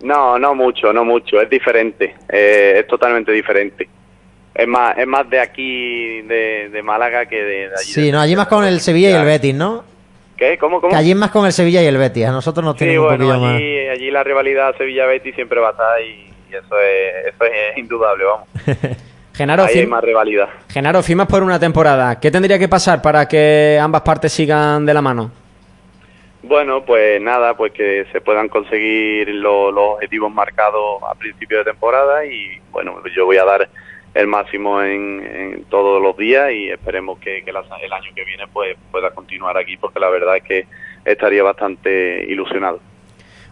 No, 0.02 0.38
no 0.38 0.54
mucho, 0.54 0.92
no 0.92 1.04
mucho, 1.04 1.40
es 1.40 1.50
diferente, 1.50 2.14
eh, 2.28 2.76
es 2.78 2.86
totalmente 2.86 3.32
diferente. 3.32 3.88
Es 4.54 4.66
más, 4.66 4.98
es 4.98 5.06
más 5.06 5.28
de 5.30 5.40
aquí, 5.40 6.22
de, 6.22 6.80
Málaga, 6.82 7.26
que 7.26 7.36
de, 7.36 7.64
allí. 7.66 7.92
Sí, 7.92 8.12
no, 8.12 8.20
allí 8.20 8.34
más 8.34 8.48
con 8.48 8.64
el 8.64 8.80
Sevilla 8.80 9.10
y 9.10 9.12
el 9.12 9.24
Betis, 9.24 9.54
¿no? 9.54 9.84
¿Qué? 10.36 10.58
¿Cómo, 10.58 10.80
cómo? 10.80 10.90
Que 10.90 10.96
allí 10.96 11.14
más 11.14 11.30
con 11.30 11.46
el 11.46 11.52
Sevilla 11.52 11.82
y 11.82 11.86
el 11.86 11.98
Betis, 11.98 12.26
a 12.26 12.32
nosotros 12.32 12.64
nos 12.64 12.76
tiene 12.76 12.98
un 12.98 13.08
poquillo 13.08 13.32
allí, 13.32 13.42
más. 13.42 13.54
allí 13.92 14.10
la 14.10 14.24
rivalidad 14.24 14.74
Sevilla-Betis 14.76 15.34
siempre 15.34 15.60
va 15.60 15.68
a 15.68 15.70
estar 15.72 16.02
y, 16.02 16.30
eso, 16.50 16.80
es, 16.80 17.34
eso 17.34 17.44
es 17.44 17.78
indudable, 17.78 18.24
vamos. 18.24 18.48
Genaro, 19.34 19.64
hay 19.64 19.86
más 19.86 20.02
rivalidad. 20.02 20.48
Genaro, 20.68 21.02
firmas 21.02 21.26
por 21.26 21.42
una 21.42 21.58
temporada. 21.58 22.18
¿Qué 22.20 22.30
tendría 22.30 22.58
que 22.58 22.68
pasar 22.68 23.00
para 23.00 23.26
que 23.26 23.78
ambas 23.80 24.02
partes 24.02 24.32
sigan 24.32 24.84
de 24.84 24.94
la 24.94 25.02
mano? 25.02 25.30
Bueno, 26.42 26.84
pues 26.84 27.20
nada, 27.20 27.54
pues 27.54 27.72
que 27.72 28.06
se 28.12 28.20
puedan 28.20 28.48
conseguir 28.48 29.28
los 29.28 29.74
objetivos 29.76 30.32
marcados 30.32 31.02
a 31.08 31.14
principio 31.14 31.58
de 31.58 31.64
temporada 31.64 32.24
y 32.24 32.58
bueno, 32.70 33.02
yo 33.14 33.26
voy 33.26 33.36
a 33.36 33.44
dar 33.44 33.68
el 34.14 34.26
máximo 34.26 34.82
en, 34.82 35.64
todos 35.68 36.02
los 36.02 36.16
días 36.16 36.50
y 36.52 36.70
esperemos 36.70 37.18
que, 37.18 37.38
el 37.38 37.56
año 37.56 38.10
que 38.14 38.24
viene 38.24 38.44
pues 38.52 38.76
pueda 38.90 39.10
continuar 39.10 39.56
aquí 39.56 39.76
porque 39.76 40.00
la 40.00 40.08
verdad 40.08 40.36
es 40.36 40.42
que 40.42 40.66
estaría 41.04 41.42
bastante 41.42 42.24
ilusionado. 42.24 42.80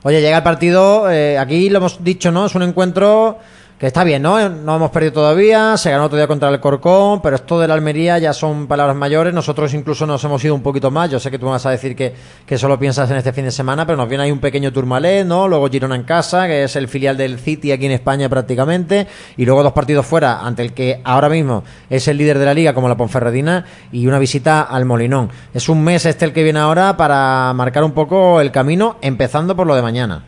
Oye, 0.02 0.20
llega 0.20 0.38
el 0.38 0.42
partido, 0.42 1.10
eh, 1.10 1.38
aquí 1.38 1.70
lo 1.70 1.78
hemos 1.78 2.02
dicho, 2.02 2.30
¿no? 2.32 2.46
Es 2.46 2.54
un 2.54 2.62
encuentro 2.62 3.38
que 3.78 3.86
está 3.86 4.02
bien, 4.02 4.22
¿no? 4.22 4.48
No 4.48 4.74
hemos 4.74 4.90
perdido 4.90 5.12
todavía, 5.12 5.76
se 5.76 5.92
ganó 5.92 6.06
otro 6.06 6.18
día 6.18 6.26
contra 6.26 6.48
el 6.48 6.58
Corcón, 6.58 7.22
pero 7.22 7.36
esto 7.36 7.60
de 7.60 7.68
la 7.68 7.74
Almería 7.74 8.18
ya 8.18 8.32
son 8.32 8.66
palabras 8.66 8.96
mayores. 8.96 9.32
Nosotros 9.32 9.72
incluso 9.72 10.04
nos 10.04 10.22
hemos 10.24 10.44
ido 10.44 10.52
un 10.56 10.64
poquito 10.64 10.90
más. 10.90 11.08
Yo 11.12 11.20
sé 11.20 11.30
que 11.30 11.38
tú 11.38 11.46
vas 11.46 11.64
a 11.64 11.70
decir 11.70 11.94
que, 11.94 12.12
que 12.44 12.58
solo 12.58 12.76
piensas 12.76 13.08
en 13.12 13.18
este 13.18 13.32
fin 13.32 13.44
de 13.44 13.52
semana, 13.52 13.86
pero 13.86 13.96
nos 13.96 14.08
viene 14.08 14.24
ahí 14.24 14.32
un 14.32 14.40
pequeño 14.40 14.72
Tourmalet, 14.72 15.24
¿no? 15.24 15.46
Luego 15.46 15.68
Girona 15.68 15.94
en 15.94 16.02
casa, 16.02 16.48
que 16.48 16.64
es 16.64 16.74
el 16.74 16.88
filial 16.88 17.16
del 17.16 17.38
City 17.38 17.70
aquí 17.70 17.86
en 17.86 17.92
España 17.92 18.28
prácticamente, 18.28 19.06
y 19.36 19.46
luego 19.46 19.62
dos 19.62 19.72
partidos 19.72 20.04
fuera 20.04 20.40
ante 20.40 20.62
el 20.62 20.72
que 20.72 21.00
ahora 21.04 21.28
mismo 21.28 21.62
es 21.88 22.08
el 22.08 22.16
líder 22.16 22.40
de 22.40 22.46
la 22.46 22.54
liga, 22.54 22.74
como 22.74 22.88
la 22.88 22.96
Ponferradina, 22.96 23.64
y 23.92 24.08
una 24.08 24.18
visita 24.18 24.62
al 24.62 24.86
Molinón. 24.86 25.30
Es 25.54 25.68
un 25.68 25.84
mes 25.84 26.04
este 26.04 26.24
el 26.24 26.32
que 26.32 26.42
viene 26.42 26.58
ahora 26.58 26.96
para 26.96 27.52
marcar 27.54 27.84
un 27.84 27.92
poco 27.92 28.40
el 28.40 28.50
camino, 28.50 28.96
empezando 29.02 29.54
por 29.54 29.68
lo 29.68 29.76
de 29.76 29.82
mañana. 29.82 30.24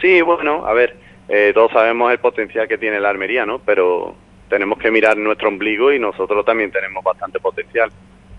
Sí, 0.00 0.20
bueno, 0.22 0.66
a 0.66 0.72
ver 0.72 1.05
eh, 1.28 1.52
todos 1.54 1.72
sabemos 1.72 2.12
el 2.12 2.18
potencial 2.18 2.68
que 2.68 2.78
tiene 2.78 3.00
la 3.00 3.10
armería, 3.10 3.44
¿no? 3.44 3.58
Pero 3.58 4.14
tenemos 4.48 4.78
que 4.78 4.90
mirar 4.90 5.16
nuestro 5.16 5.48
ombligo 5.48 5.92
y 5.92 5.98
nosotros 5.98 6.44
también 6.44 6.70
tenemos 6.70 7.02
bastante 7.02 7.40
potencial. 7.40 7.90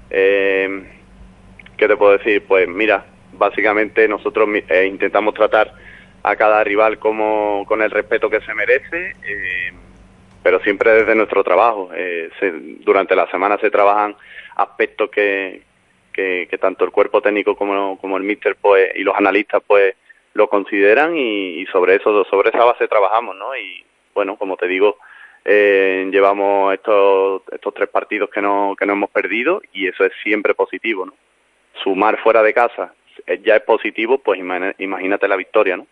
Eh, 0.09 0.83
¿Qué 1.75 1.87
te 1.87 1.97
puedo 1.97 2.17
decir? 2.17 2.45
Pues 2.47 2.67
mira, 2.67 3.05
básicamente 3.33 4.07
nosotros 4.07 4.47
eh, 4.69 4.85
intentamos 4.85 5.33
tratar 5.33 5.73
a 6.23 6.35
cada 6.35 6.63
rival 6.63 6.97
como 6.97 7.65
con 7.67 7.81
el 7.81 7.91
respeto 7.91 8.29
que 8.29 8.41
se 8.41 8.53
merece, 8.53 9.15
eh, 9.23 9.71
pero 10.41 10.59
siempre 10.61 10.91
desde 10.91 11.15
nuestro 11.15 11.43
trabajo. 11.43 11.89
durante 12.85 13.15
la 13.15 13.29
semana 13.29 13.57
se 13.57 13.69
trabajan 13.69 14.15
aspectos 14.55 15.09
que, 15.11 15.61
que, 16.13 16.47
que, 16.49 16.57
tanto 16.57 16.85
el 16.85 16.91
cuerpo 16.91 17.21
técnico 17.21 17.55
como, 17.55 17.97
como 17.99 18.17
el 18.17 18.23
míster 18.23 18.55
pues, 18.59 18.91
y 18.95 19.03
los 19.03 19.15
analistas 19.15 19.61
pues 19.67 19.95
lo 20.37 20.47
consideran 20.47 21.17
y, 21.17 21.65
sobre 21.71 21.95
eso, 21.95 22.23
sobre 22.25 22.49
esa 22.49 22.63
base 22.63 22.87
trabajamos, 22.87 23.35
¿no? 23.35 23.57
Y 23.57 23.83
bueno, 24.13 24.37
como 24.37 24.55
te 24.55 24.67
digo, 24.67 24.97
eh, 25.43 26.07
llevamos 26.11 26.75
estos, 26.75 27.41
estos 27.51 27.73
tres 27.73 27.89
partidos 27.89 28.29
que 28.29 28.41
no, 28.41 28.75
que 28.77 28.85
no 28.85 28.93
hemos 28.93 29.09
perdido 29.09 29.61
y 29.73 29.87
eso 29.87 30.05
es 30.05 30.13
siempre 30.21 30.53
positivo, 30.53 31.07
¿no? 31.07 31.13
Sumar 31.83 32.19
fuera 32.21 32.43
de 32.43 32.53
casa 32.53 32.93
ya 33.43 33.55
es 33.55 33.63
positivo, 33.63 34.19
pues 34.19 34.39
imagínate 34.39 35.27
la 35.27 35.35
victoria, 35.35 35.75
¿no? 35.75 35.87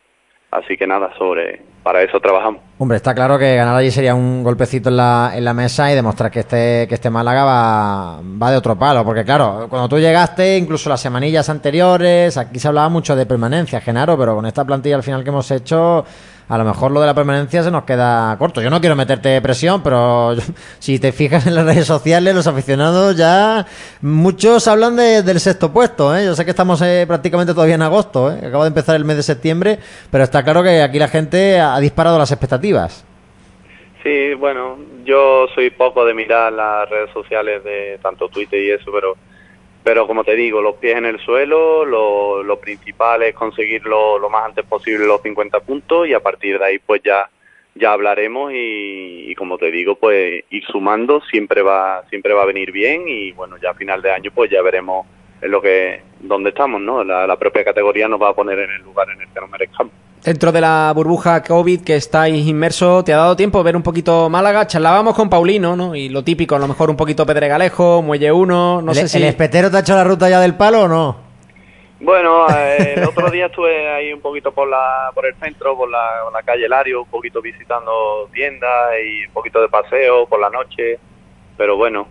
Así 0.55 0.77
que 0.77 0.87
nada, 0.87 1.11
sobre 1.17 1.61
para 1.83 2.01
eso 2.01 2.19
trabajamos. 2.19 2.61
Hombre, 2.79 2.97
está 2.97 3.13
claro 3.13 3.37
que 3.37 3.55
ganar 3.55 3.75
allí 3.75 3.91
sería 3.91 4.15
un 4.15 4.43
golpecito 4.43 4.89
en 4.89 4.97
la, 4.97 5.33
en 5.35 5.45
la 5.45 5.53
mesa 5.53 5.91
y 5.91 5.95
demostrar 5.95 6.31
que 6.31 6.39
este, 6.39 6.87
que 6.87 6.95
este 6.95 7.09
Málaga 7.09 7.43
va, 7.43 8.21
va 8.41 8.51
de 8.51 8.57
otro 8.57 8.75
palo. 8.75 9.05
Porque 9.05 9.23
claro, 9.23 9.67
cuando 9.69 9.87
tú 9.87 9.99
llegaste, 9.99 10.57
incluso 10.57 10.89
las 10.89 11.01
semanillas 11.01 11.47
anteriores, 11.49 12.37
aquí 12.37 12.57
se 12.57 12.67
hablaba 12.67 12.89
mucho 12.89 13.15
de 13.15 13.25
permanencia, 13.25 13.81
Genaro, 13.81 14.17
pero 14.17 14.35
con 14.35 14.45
esta 14.45 14.65
plantilla 14.65 14.95
al 14.95 15.03
final 15.03 15.23
que 15.23 15.29
hemos 15.29 15.51
hecho 15.51 16.05
a 16.47 16.57
lo 16.57 16.63
mejor 16.63 16.91
lo 16.91 17.01
de 17.01 17.07
la 17.07 17.13
permanencia 17.13 17.63
se 17.63 17.71
nos 17.71 17.83
queda 17.83 18.35
corto. 18.37 18.61
Yo 18.61 18.69
no 18.69 18.79
quiero 18.79 18.95
meterte 18.95 19.41
presión, 19.41 19.81
pero 19.81 20.35
si 20.79 20.99
te 20.99 21.11
fijas 21.11 21.47
en 21.47 21.55
las 21.55 21.65
redes 21.65 21.85
sociales, 21.85 22.35
los 22.35 22.47
aficionados 22.47 23.17
ya 23.17 23.65
muchos 24.01 24.67
hablan 24.67 24.95
del 24.95 25.39
sexto 25.39 25.73
puesto. 25.73 26.15
¿eh? 26.15 26.25
Yo 26.25 26.35
sé 26.35 26.45
que 26.45 26.51
estamos 26.51 26.81
eh, 26.81 27.05
prácticamente 27.07 27.53
todavía 27.53 27.75
en 27.75 27.81
agosto, 27.81 28.31
¿eh? 28.31 28.39
acaba 28.45 28.63
de 28.63 28.69
empezar 28.69 28.95
el 28.95 29.05
mes 29.05 29.17
de 29.17 29.23
septiembre, 29.23 29.79
pero 30.11 30.23
está 30.23 30.43
claro 30.43 30.63
que 30.63 30.81
aquí 30.81 30.99
la 30.99 31.07
gente 31.07 31.59
ha 31.59 31.79
disparado 31.79 32.17
las 32.17 32.31
expectativas. 32.31 33.05
Sí, 34.03 34.35
bueno, 34.35 34.77
yo 35.03 35.47
soy 35.55 35.71
poco 35.71 36.05
de 36.05 36.13
mirar 36.13 36.53
las 36.53 36.87
redes 36.87 37.09
sociales 37.11 37.63
de 37.63 37.97
tanto 38.03 38.27
Twitter 38.29 38.61
y 38.61 38.69
eso, 38.69 38.91
pero 38.93 39.15
pero 39.85 40.07
como 40.07 40.23
te 40.23 40.35
digo, 40.35 40.63
los 40.63 40.77
pies 40.77 40.97
en 40.97 41.05
el 41.05 41.19
suelo, 41.19 41.85
lo, 41.85 42.41
lo 42.41 42.59
principal 42.59 43.21
es 43.21 43.35
conseguir 43.35 43.85
lo, 43.85 44.17
más 44.31 44.45
antes 44.45 44.65
posible 44.65 45.05
los 45.05 45.21
50 45.21 45.59
puntos 45.59 46.07
y 46.07 46.13
a 46.15 46.19
partir 46.21 46.57
de 46.57 46.65
ahí 46.65 46.79
pues 46.79 47.03
ya 47.03 47.29
ya 47.75 47.91
hablaremos 47.91 48.51
y, 48.51 49.29
y, 49.29 49.35
como 49.35 49.59
te 49.59 49.69
digo 49.69 49.95
pues 49.95 50.43
ir 50.49 50.65
sumando 50.65 51.21
siempre 51.29 51.61
va 51.61 52.03
siempre 52.09 52.33
va 52.33 52.43
a 52.43 52.47
venir 52.47 52.71
bien 52.71 53.03
y 53.07 53.31
bueno 53.33 53.57
ya 53.61 53.71
a 53.71 53.73
final 53.75 54.01
de 54.01 54.11
año 54.11 54.31
pues 54.33 54.49
ya 54.49 54.61
veremos 54.63 55.05
en 55.41 55.51
lo 55.51 55.61
que 55.61 56.01
dónde 56.21 56.49
estamos 56.49 56.81
no 56.81 57.03
la, 57.03 57.27
la 57.27 57.37
propia 57.37 57.65
categoría 57.65 58.07
nos 58.07 58.21
va 58.21 58.29
a 58.29 58.33
poner 58.33 58.57
en 58.57 58.71
el 58.71 58.81
lugar 58.81 59.09
en 59.11 59.21
el 59.21 59.27
que 59.27 59.41
nos 59.41 59.49
merezcamos 59.49 59.93
dentro 60.25 60.51
de 60.51 60.59
la 60.59 60.91
burbuja 60.93 61.43
COVID 61.43 61.83
que 61.83 61.95
estáis 61.95 62.47
inmerso, 62.47 63.03
¿te 63.03 63.13
ha 63.13 63.17
dado 63.17 63.35
tiempo 63.35 63.61
ver 63.63 63.75
un 63.75 63.83
poquito 63.83 64.27
Málaga? 64.27 64.65
Charlábamos 64.65 65.15
con 65.15 65.29
Paulino, 65.29 65.75
¿no? 65.75 65.95
Y 65.95 66.09
lo 66.09 66.23
típico, 66.23 66.55
a 66.55 66.59
lo 66.59 66.67
mejor 66.67 66.89
un 66.89 66.97
poquito 66.97 67.25
Pedregalejo, 67.25 68.01
Muelle 68.01 68.31
1, 68.31 68.81
no 68.81 68.93
sé 68.95 69.07
si... 69.07 69.17
¿El 69.17 69.25
espetero 69.25 69.69
te 69.69 69.77
ha 69.77 69.79
hecho 69.81 69.95
la 69.95 70.03
ruta 70.03 70.27
ya 70.27 70.39
del 70.39 70.55
palo 70.55 70.83
o 70.83 70.87
no? 70.87 71.17
Bueno, 71.99 72.47
eh, 72.57 72.95
el 72.97 73.03
otro 73.03 73.29
día 73.29 73.45
estuve 73.45 73.87
ahí 73.93 74.11
un 74.11 74.21
poquito 74.21 74.51
por 74.51 74.67
la 74.67 75.11
por 75.13 75.27
el 75.27 75.35
centro, 75.35 75.77
por 75.77 75.89
la, 75.89 76.21
por 76.23 76.33
la 76.33 76.41
calle 76.41 76.67
Lario, 76.67 77.03
un 77.03 77.09
poquito 77.09 77.39
visitando 77.41 78.27
tiendas 78.33 78.93
y 79.05 79.27
un 79.27 79.33
poquito 79.33 79.61
de 79.61 79.69
paseo 79.69 80.25
por 80.25 80.39
la 80.39 80.49
noche, 80.49 80.97
pero 81.55 81.77
bueno, 81.77 82.07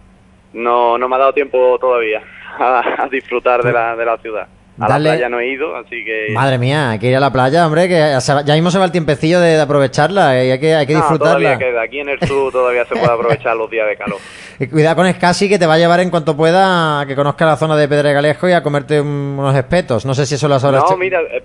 no, 0.53 0.97
no 0.97 1.09
me 1.09 1.17
ha 1.17 1.19
dado 1.19 1.33
tiempo 1.33 1.77
todavía 1.81 2.23
a, 2.59 3.03
a 3.03 3.09
disfrutar 3.09 3.63
de 3.63 3.73
la, 3.73 3.97
de 3.97 4.05
la 4.05 4.17
ciudad. 4.19 4.47
A 4.79 4.89
la 4.89 4.97
playa 4.99 5.29
no 5.29 5.39
he 5.39 5.49
ido, 5.49 5.77
así 5.77 6.05
que... 6.05 6.29
Madre 6.33 6.59
mía, 6.59 6.91
hay 6.91 6.99
que 6.99 7.07
ir 7.07 7.17
a 7.17 7.21
la 7.21 7.33
playa, 7.33 7.65
hombre, 7.65 7.89
que 7.89 8.19
ya 8.45 8.55
mismo 8.55 8.71
se 8.73 8.79
va 8.79 8.87
el 8.87 8.93
tiempecillo 8.93 9.39
de, 9.39 9.61
aprovecharla 9.61 10.45
y 10.45 10.51
hay 10.51 10.59
que, 10.59 10.75
hay 10.75 10.87
que 10.87 10.97
disfrutarla. 10.97 11.57
Todavía 11.57 11.81
Aquí 11.81 12.01
en 12.01 12.09
el 12.09 12.21
sur 12.21 12.51
todavía 12.53 12.85
se 12.85 12.97
puede 12.97 13.13
aprovechar 13.13 13.57
los 13.57 13.71
días 13.71 13.87
de 13.89 13.97
calor. 13.97 14.19
Y 14.59 14.69
cuidado 14.69 14.97
con 14.97 15.07
Escasi, 15.07 15.49
que 15.49 15.59
te 15.59 15.67
va 15.67 15.75
a 15.75 15.79
llevar 15.79 15.99
en 15.99 16.11
cuanto 16.11 16.37
pueda 16.37 17.01
a 17.01 17.07
que 17.07 17.17
conozca 17.17 17.45
la 17.45 17.57
zona 17.57 17.77
de 17.77 17.89
Pedregalejo 17.89 18.49
y 18.49 18.53
a 18.53 18.63
comerte 18.63 19.01
unos 19.01 19.55
espetos. 19.57 20.07
No 20.07 20.15
sé 20.15 20.27
si 20.27 20.37
eso 20.37 20.47
lo 20.47 20.55
has 20.55 20.63
No, 20.63 20.97
mira, 20.97 21.21
eh, 21.23 21.43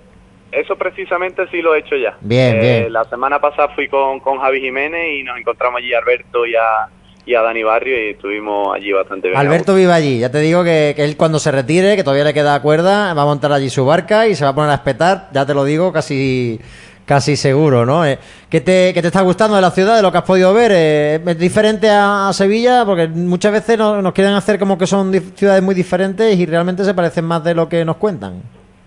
eso 0.52 0.76
precisamente 0.76 1.46
sí 1.50 1.60
lo 1.60 1.74
he 1.74 1.80
hecho 1.80 1.96
ya. 1.96 2.16
Bien, 2.20 2.56
eh, 2.56 2.60
bien. 2.60 2.92
La 2.92 3.04
semana 3.04 3.40
pasada 3.40 3.68
fui 3.74 3.88
con, 3.88 4.20
con 4.20 4.38
Javi 4.38 4.60
Jiménez 4.60 5.18
y 5.18 5.24
nos 5.24 5.38
encontramos 5.38 5.78
allí 5.78 5.92
a 5.92 5.98
Alberto 5.98 6.46
y 6.46 6.54
a 6.54 6.88
y 7.30 7.34
a 7.36 7.42
Dani 7.42 7.62
Barrio 7.62 7.96
y 7.96 8.10
estuvimos 8.10 8.74
allí 8.74 8.90
bastante 8.90 9.28
bien. 9.28 9.38
Alberto 9.38 9.76
vive 9.76 9.92
allí, 9.92 10.18
ya 10.18 10.32
te 10.32 10.38
digo 10.38 10.64
que, 10.64 10.96
él 10.98 11.16
cuando 11.16 11.38
se 11.38 11.52
retire, 11.52 11.94
que 11.94 12.02
todavía 12.02 12.24
le 12.24 12.34
queda 12.34 12.60
cuerda, 12.60 13.14
va 13.14 13.22
a 13.22 13.24
montar 13.24 13.52
allí 13.52 13.70
su 13.70 13.86
barca 13.86 14.26
y 14.26 14.34
se 14.34 14.42
va 14.42 14.50
a 14.50 14.54
poner 14.54 14.70
a 14.70 14.74
espetar, 14.74 15.28
ya 15.32 15.46
te 15.46 15.54
lo 15.54 15.64
digo, 15.64 15.92
casi 15.92 16.60
casi 17.06 17.36
seguro, 17.36 17.86
¿no? 17.86 18.04
Eh, 18.04 18.18
¿qué, 18.48 18.60
te, 18.60 18.92
¿Qué 18.92 19.00
te 19.00 19.08
está 19.08 19.20
gustando 19.22 19.56
de 19.56 19.62
la 19.62 19.70
ciudad, 19.70 19.96
de 19.96 20.02
lo 20.02 20.10
que 20.10 20.18
has 20.18 20.24
podido 20.24 20.52
ver? 20.52 20.72
Eh, 20.74 21.20
¿Es 21.24 21.38
diferente 21.38 21.88
a, 21.88 22.30
Sevilla? 22.32 22.84
Porque 22.84 23.06
muchas 23.06 23.52
veces 23.52 23.78
nos, 23.78 24.12
quieren 24.12 24.34
hacer 24.34 24.58
como 24.58 24.76
que 24.76 24.86
son 24.86 25.12
ciudades 25.34 25.62
muy 25.62 25.74
diferentes 25.74 26.36
y 26.36 26.46
realmente 26.46 26.84
se 26.84 26.94
parecen 26.94 27.24
más 27.24 27.42
de 27.44 27.54
lo 27.54 27.68
que 27.68 27.84
nos 27.84 27.96
cuentan. 27.96 28.42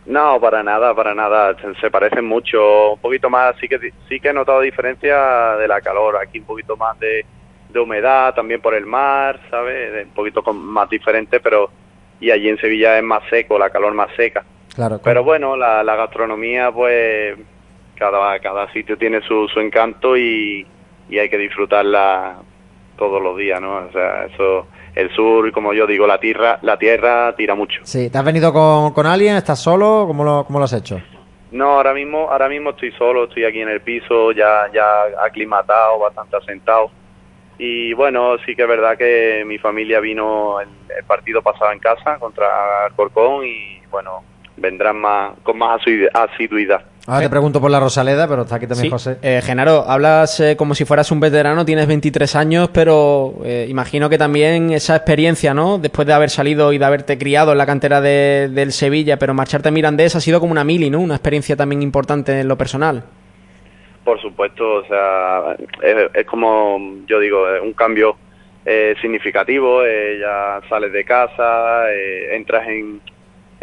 No, 0.06 0.40
para 0.40 0.64
nada, 0.64 0.94
para 0.94 1.14
nada. 1.14 1.56
Se, 1.82 1.90
parecen 1.90 2.26
mucho. 2.26 2.94
Un 2.94 3.00
poquito 3.00 3.30
más, 3.30 3.56
sí 3.60 3.68
que 3.70 3.80
sí 4.08 4.20
que 4.20 4.30
he 4.30 4.34
notado 4.34 4.62
diferencia 4.62 5.56
de 5.58 5.68
la 5.68 5.82
calor. 5.82 6.18
Aquí 6.18 6.40
un 6.40 6.46
poquito 6.46 6.78
más 6.78 6.98
de, 7.00 7.26
de 7.74 7.80
humedad, 7.80 8.34
también 8.34 8.62
por 8.62 8.74
el 8.74 8.86
mar, 8.86 9.40
¿sabes? 9.50 10.06
Un 10.06 10.14
poquito 10.14 10.42
más 10.54 10.90
diferente, 10.90 11.40
pero 11.40 11.70
y 12.20 12.32
allí 12.32 12.48
en 12.48 12.58
Sevilla 12.58 12.98
es 12.98 13.04
más 13.04 13.22
seco, 13.30 13.60
la 13.60 13.70
calor 13.70 13.94
más 13.94 14.10
seca. 14.16 14.46
Claro. 14.74 15.00
Pero 15.04 15.24
bueno, 15.24 15.58
la, 15.58 15.84
gastronomía, 15.84 16.72
pues 16.72 17.38
cada, 17.96 18.40
cada 18.40 18.72
sitio 18.72 18.98
tiene 18.98 19.22
su, 19.22 19.48
su 19.50 19.60
encanto 19.60 20.16
y, 20.16 20.66
y 21.10 21.20
hay 21.20 21.30
que 21.30 21.38
disfrutarla 21.38 22.38
todos 22.98 23.22
los 23.22 23.38
días, 23.38 23.60
¿no? 23.60 23.76
O 23.76 23.92
sea, 23.92 24.26
eso, 24.26 24.68
el 24.96 25.14
sur, 25.14 25.52
como 25.52 25.74
yo 25.74 25.86
digo, 25.86 26.08
la 26.08 26.20
tierra, 26.20 26.60
la 26.62 26.78
tierra 26.78 27.36
tira 27.36 27.56
mucho. 27.56 27.82
Sí, 27.84 28.10
¿te 28.10 28.18
has 28.18 28.26
venido 28.26 28.54
con, 28.54 28.94
con 28.94 29.06
alguien? 29.06 29.36
¿Estás 29.36 29.60
solo? 29.60 30.06
¿Cómo 30.08 30.24
lo, 30.24 30.46
cómo 30.46 30.60
lo 30.60 30.66
has 30.66 30.74
hecho? 30.74 31.02
No, 31.52 31.72
ahora 31.72 31.94
mismo, 31.94 32.30
ahora 32.32 32.48
mismo 32.48 32.72
estoy 32.72 32.92
solo, 32.94 33.26
estoy 33.26 33.44
aquí 33.44 33.62
en 33.62 33.70
el 33.70 33.82
piso, 33.82 34.32
ya, 34.32 34.72
ya 34.74 34.86
aclimatado, 35.24 36.00
bastante 36.00 36.38
asentado 36.38 36.90
y 37.58 37.94
bueno, 37.94 38.38
sí 38.46 38.56
que 38.56 38.64
es 38.64 38.68
verdad 38.68 38.98
que 38.98 39.44
mi 39.46 39.58
familia 39.58 40.00
vino 40.00 40.60
el, 40.60 40.68
partido 41.08 41.42
pasado 41.42 41.72
en 41.72 41.80
casa 41.80 42.18
contra 42.20 42.48
Corcón 42.96 43.46
y 43.46 43.82
bueno, 43.90 44.24
vendrán 44.58 44.98
más 44.98 45.34
con 45.44 45.58
más 45.58 45.82
asiduidad. 46.14 46.84
Ahora 47.06 47.22
te 47.22 47.30
pregunto 47.30 47.60
por 47.60 47.70
la 47.70 47.82
Rosaleda, 47.82 48.30
pero 48.30 48.44
está 48.44 48.56
aquí 48.56 48.68
también 48.68 48.90
José. 48.90 49.18
Eh, 49.22 49.42
Genaro, 49.44 49.84
hablas 49.86 50.40
eh, 50.40 50.56
como 50.56 50.74
si 50.74 50.86
fueras 50.86 51.12
un 51.12 51.20
veterano, 51.20 51.66
tienes 51.66 51.86
23 51.86 52.36
años, 52.38 52.70
pero 52.72 53.36
eh, 53.44 53.66
imagino 53.70 54.10
que 54.10 54.18
también 54.18 54.72
esa 54.72 54.96
experiencia, 54.96 55.54
¿no? 55.54 55.80
Después 55.80 56.08
de 56.08 56.14
haber 56.14 56.30
salido 56.30 56.72
y 56.72 56.78
de 56.78 56.86
haberte 56.86 57.18
criado 57.18 57.52
en 57.52 57.58
la 57.58 57.66
cantera 57.66 58.00
de, 58.00 58.50
del 58.54 58.72
Sevilla, 58.72 59.20
pero 59.20 59.34
marcharte 59.34 59.68
a 59.68 59.72
Mirandés 59.72 60.16
ha 60.16 60.22
sido 60.22 60.40
como 60.40 60.54
una 60.54 60.64
mili, 60.64 60.90
¿no? 60.90 61.02
Una 61.02 61.16
experiencia 61.16 61.58
también 61.58 61.82
importante 61.82 62.40
en 62.40 62.48
lo 62.48 62.58
personal. 62.58 63.04
Por 64.04 64.22
supuesto, 64.22 64.76
o 64.76 64.86
sea, 64.86 65.56
es, 65.82 66.26
como 66.26 66.78
yo 67.08 67.20
digo, 67.20 67.46
un 67.62 67.74
cambio 67.74 68.18
eh, 68.66 68.96
significativo, 69.02 69.84
eh, 69.86 70.18
ya 70.20 70.62
sales 70.68 70.92
de 70.92 71.06
casa, 71.06 71.92
eh, 71.92 72.36
entras 72.36 72.68
en, 72.68 73.02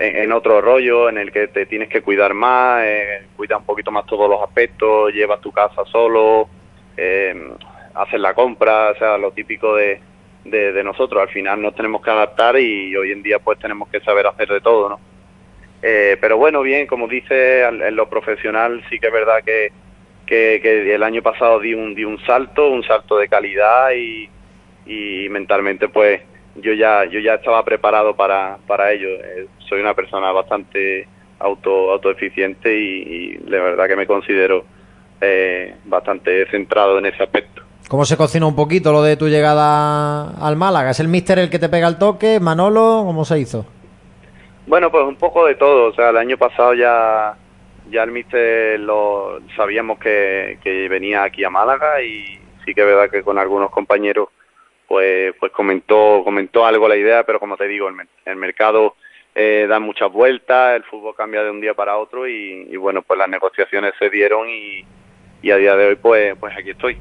en, 0.00 0.32
otro 0.32 0.62
rollo 0.62 1.10
en 1.10 1.18
el 1.18 1.30
que 1.30 1.48
te 1.48 1.66
tienes 1.66 1.90
que 1.90 2.00
cuidar 2.00 2.32
más, 2.32 2.82
eh, 2.84 3.26
cuida 3.36 3.58
un 3.58 3.64
poquito 3.64 3.90
más 3.90 4.06
todos 4.06 4.30
los 4.30 4.42
aspectos, 4.42 5.12
llevas 5.12 5.42
tu 5.42 5.52
casa 5.52 5.84
solo, 5.84 6.48
eh, 6.96 7.34
haces 7.94 8.20
la 8.20 8.32
compra, 8.32 8.90
o 8.90 8.94
sea, 8.96 9.18
lo 9.18 9.32
típico 9.32 9.76
de, 9.76 10.00
de, 10.44 10.72
de, 10.72 10.84
nosotros, 10.84 11.20
al 11.20 11.28
final 11.28 11.60
nos 11.60 11.74
tenemos 11.74 12.02
que 12.02 12.10
adaptar 12.10 12.58
y 12.58 12.96
hoy 12.96 13.12
en 13.12 13.22
día 13.22 13.38
pues 13.40 13.58
tenemos 13.58 13.88
que 13.90 14.00
saber 14.00 14.26
hacer 14.26 14.48
de 14.48 14.60
todo, 14.62 14.88
¿no? 14.88 15.00
Eh, 15.82 16.16
pero 16.20 16.36
bueno, 16.36 16.62
bien, 16.62 16.86
como 16.86 17.08
dice, 17.08 17.62
en 17.62 17.96
lo 17.96 18.08
profesional 18.08 18.82
sí 18.90 18.98
que 18.98 19.06
es 19.06 19.12
verdad 19.12 19.42
que 19.44 19.72
que, 20.30 20.94
el 20.94 21.02
año 21.02 21.22
pasado 21.22 21.58
di 21.58 21.74
un, 21.74 21.94
di 21.94 22.04
un 22.04 22.18
salto, 22.24 22.70
un 22.70 22.84
salto 22.84 23.18
de 23.18 23.28
calidad 23.28 23.90
y, 23.90 24.28
y 24.86 25.28
mentalmente 25.28 25.88
pues 25.88 26.22
yo 26.56 26.72
ya 26.72 27.04
yo 27.04 27.20
ya 27.20 27.34
estaba 27.34 27.64
preparado 27.64 28.14
para, 28.14 28.58
para 28.66 28.92
ello. 28.92 29.08
Eh, 29.08 29.46
soy 29.68 29.80
una 29.80 29.94
persona 29.94 30.30
bastante 30.32 31.06
auto 31.38 31.90
autoeficiente 31.90 32.72
y, 32.72 33.02
y 33.02 33.36
de 33.38 33.60
verdad 33.60 33.88
que 33.88 33.96
me 33.96 34.06
considero 34.06 34.64
eh, 35.20 35.74
bastante 35.84 36.46
centrado 36.50 36.98
en 36.98 37.06
ese 37.06 37.22
aspecto. 37.22 37.62
¿Cómo 37.88 38.04
se 38.04 38.16
cocina 38.16 38.46
un 38.46 38.54
poquito 38.54 38.92
lo 38.92 39.02
de 39.02 39.16
tu 39.16 39.28
llegada 39.28 40.30
al 40.46 40.54
Málaga? 40.54 40.90
¿Es 40.90 41.00
el 41.00 41.08
míster 41.08 41.40
el 41.40 41.50
que 41.50 41.58
te 41.58 41.68
pega 41.68 41.88
el 41.88 41.98
toque? 41.98 42.38
¿Manolo? 42.38 43.02
¿Cómo 43.04 43.24
se 43.24 43.40
hizo? 43.40 43.66
Bueno, 44.66 44.92
pues 44.92 45.04
un 45.04 45.16
poco 45.16 45.46
de 45.46 45.56
todo. 45.56 45.88
O 45.88 45.92
sea, 45.92 46.10
el 46.10 46.16
año 46.16 46.38
pasado 46.38 46.74
ya 46.74 47.34
ya 47.90 48.02
el 48.02 48.10
míster 48.10 48.80
lo 48.80 49.40
sabíamos 49.56 49.98
que, 49.98 50.58
que 50.62 50.88
venía 50.88 51.22
aquí 51.22 51.44
a 51.44 51.50
Málaga 51.50 52.02
y 52.02 52.38
sí 52.64 52.74
que 52.74 52.80
es 52.80 52.86
verdad 52.86 53.10
que 53.10 53.22
con 53.22 53.38
algunos 53.38 53.70
compañeros 53.70 54.28
pues 54.86 55.34
pues 55.38 55.52
comentó 55.52 56.22
comentó 56.24 56.66
algo 56.66 56.88
la 56.88 56.96
idea, 56.96 57.24
pero 57.24 57.38
como 57.38 57.56
te 57.56 57.68
digo, 57.68 57.88
el, 57.88 57.96
el 58.24 58.36
mercado 58.36 58.96
eh, 59.34 59.66
da 59.68 59.78
muchas 59.78 60.10
vueltas, 60.12 60.76
el 60.76 60.84
fútbol 60.84 61.14
cambia 61.14 61.44
de 61.44 61.50
un 61.50 61.60
día 61.60 61.74
para 61.74 61.96
otro 61.96 62.26
y, 62.26 62.66
y 62.70 62.76
bueno, 62.76 63.02
pues 63.02 63.18
las 63.18 63.28
negociaciones 63.28 63.92
se 63.98 64.10
dieron 64.10 64.48
y, 64.48 64.84
y, 65.42 65.50
a 65.50 65.56
día 65.56 65.76
de 65.76 65.86
hoy 65.86 65.96
pues 65.96 66.36
pues 66.38 66.56
aquí 66.56 66.70
estoy. 66.70 66.98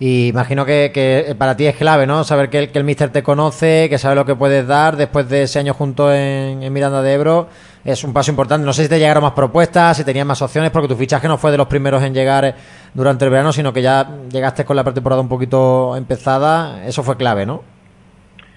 Y 0.00 0.28
imagino 0.28 0.64
que, 0.64 0.92
que 0.94 1.34
para 1.36 1.56
ti 1.56 1.66
es 1.66 1.76
clave, 1.76 2.06
¿no? 2.06 2.22
Saber 2.22 2.50
que 2.50 2.58
el, 2.60 2.72
que 2.72 2.78
el 2.78 2.84
míster 2.84 3.10
te 3.10 3.22
conoce, 3.22 3.88
que 3.88 3.98
sabe 3.98 4.14
lo 4.14 4.24
que 4.24 4.36
puedes 4.36 4.66
dar 4.66 4.96
después 4.96 5.28
de 5.28 5.42
ese 5.42 5.58
año 5.58 5.74
junto 5.74 6.12
en, 6.12 6.62
en 6.62 6.72
Miranda 6.72 7.02
de 7.02 7.14
Ebro 7.14 7.48
es 7.84 8.04
un 8.04 8.12
paso 8.12 8.30
importante. 8.30 8.64
No 8.64 8.72
sé 8.72 8.84
si 8.84 8.88
te 8.88 8.98
llegaron 8.98 9.22
más 9.22 9.32
propuestas, 9.32 9.96
si 9.96 10.04
tenías 10.04 10.26
más 10.26 10.42
opciones, 10.42 10.70
porque 10.70 10.88
tu 10.88 10.96
fichaje 10.96 11.26
no 11.26 11.38
fue 11.38 11.50
de 11.50 11.56
los 11.56 11.66
primeros 11.66 12.02
en 12.02 12.14
llegar 12.14 12.54
durante 12.94 13.24
el 13.24 13.30
verano, 13.30 13.52
sino 13.52 13.72
que 13.72 13.82
ya 13.82 14.06
llegaste 14.30 14.64
con 14.64 14.76
la 14.76 14.84
pretemporada 14.84 15.22
un 15.22 15.28
poquito 15.28 15.96
empezada. 15.96 16.86
Eso 16.86 17.02
fue 17.02 17.16
clave, 17.16 17.46
¿no? 17.46 17.64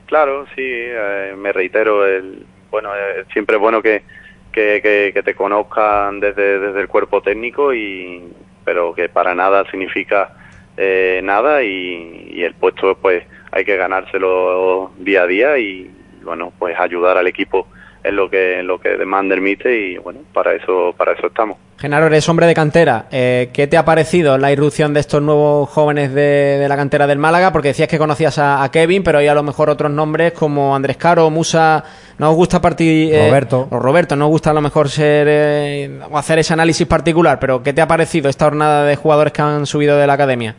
Claro, 0.07 0.45
sí, 0.55 0.61
eh, 0.65 1.33
me 1.37 1.53
reitero, 1.53 2.05
el, 2.05 2.45
bueno, 2.69 2.89
eh, 2.93 3.23
siempre 3.31 3.55
es 3.55 3.61
bueno 3.61 3.81
que, 3.81 4.03
que, 4.51 5.11
que, 5.13 5.23
te 5.23 5.33
conozcan 5.33 6.19
desde, 6.19 6.59
desde 6.59 6.81
el 6.81 6.89
cuerpo 6.89 7.21
técnico, 7.21 7.73
y 7.73 8.21
pero 8.65 8.93
que 8.93 9.07
para 9.07 9.33
nada 9.33 9.63
significa 9.71 10.35
eh, 10.77 11.21
nada 11.23 11.63
y, 11.63 12.31
y 12.33 12.43
el 12.43 12.53
puesto 12.53 12.95
pues 12.95 13.23
hay 13.51 13.65
que 13.65 13.75
ganárselo 13.75 14.91
día 14.97 15.23
a 15.23 15.27
día 15.27 15.57
y 15.57 15.91
bueno, 16.23 16.53
pues 16.57 16.77
ayudar 16.79 17.17
al 17.17 17.27
equipo 17.27 17.67
es 18.03 18.13
lo 18.13 18.29
que 18.29 18.59
en 18.59 18.67
lo 18.67 18.79
que 18.79 18.97
demanda 18.97 19.35
el 19.35 19.41
MITE 19.41 19.75
y 19.75 19.97
bueno, 19.97 20.21
para 20.33 20.53
eso 20.53 20.93
para 20.97 21.13
eso 21.13 21.27
estamos. 21.27 21.57
Genaro, 21.81 22.05
eres 22.05 22.29
hombre 22.29 22.45
de 22.45 22.53
cantera. 22.53 23.05
Eh, 23.11 23.49
¿Qué 23.51 23.65
te 23.65 23.75
ha 23.75 23.83
parecido 23.83 24.37
la 24.37 24.51
irrupción 24.51 24.93
de 24.93 24.99
estos 24.99 25.19
nuevos 25.19 25.67
jóvenes 25.67 26.13
de, 26.13 26.59
de 26.59 26.69
la 26.69 26.75
cantera 26.75 27.07
del 27.07 27.17
Málaga? 27.17 27.51
Porque 27.51 27.69
decías 27.69 27.87
que 27.87 27.97
conocías 27.97 28.37
a, 28.37 28.61
a, 28.61 28.69
Kevin, 28.69 29.03
pero 29.03 29.17
hay 29.17 29.27
a 29.27 29.33
lo 29.33 29.41
mejor 29.41 29.67
otros 29.67 29.89
nombres 29.89 30.31
como 30.33 30.75
Andrés 30.75 30.97
Caro, 30.97 31.27
Musa. 31.31 31.83
¿No 32.19 32.29
os 32.29 32.35
gusta 32.35 32.61
partir. 32.61 33.11
Eh, 33.11 33.27
Roberto. 33.27 33.67
O 33.71 33.79
Roberto, 33.79 34.15
no 34.15 34.25
os 34.25 34.29
gusta 34.29 34.51
a 34.51 34.53
lo 34.53 34.61
mejor 34.61 34.89
ser 34.89 35.25
eh, 35.27 35.99
o 36.07 36.19
hacer 36.19 36.37
ese 36.37 36.53
análisis 36.53 36.85
particular, 36.85 37.39
pero 37.39 37.63
¿qué 37.63 37.73
te 37.73 37.81
ha 37.81 37.87
parecido 37.87 38.29
esta 38.29 38.45
jornada 38.45 38.85
de 38.85 38.95
jugadores 38.95 39.33
que 39.33 39.41
han 39.41 39.65
subido 39.65 39.97
de 39.97 40.05
la 40.05 40.13
academia? 40.13 40.55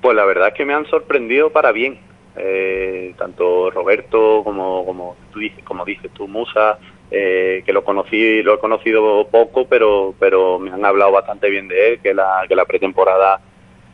Pues 0.00 0.16
la 0.16 0.24
verdad 0.24 0.48
es 0.48 0.54
que 0.54 0.64
me 0.64 0.74
han 0.74 0.86
sorprendido 0.86 1.50
para 1.50 1.70
bien 1.70 2.00
eh, 2.36 3.14
tanto 3.16 3.70
Roberto 3.70 4.42
como, 4.42 4.84
como 4.84 5.16
tú 5.32 5.38
dices, 5.38 5.62
como 5.64 5.84
dices 5.84 6.10
tú, 6.12 6.26
Musa, 6.26 6.78
eh, 7.10 7.62
que 7.64 7.72
lo 7.72 7.84
conocí, 7.84 8.42
lo 8.42 8.54
he 8.54 8.58
conocido 8.58 9.28
poco, 9.28 9.66
pero, 9.66 10.14
pero 10.18 10.58
me 10.58 10.72
han 10.72 10.84
hablado 10.84 11.12
bastante 11.12 11.48
bien 11.48 11.68
de 11.68 11.88
él, 11.88 12.00
que 12.00 12.12
la, 12.12 12.44
que 12.48 12.56
la 12.56 12.64
pretemporada 12.64 13.40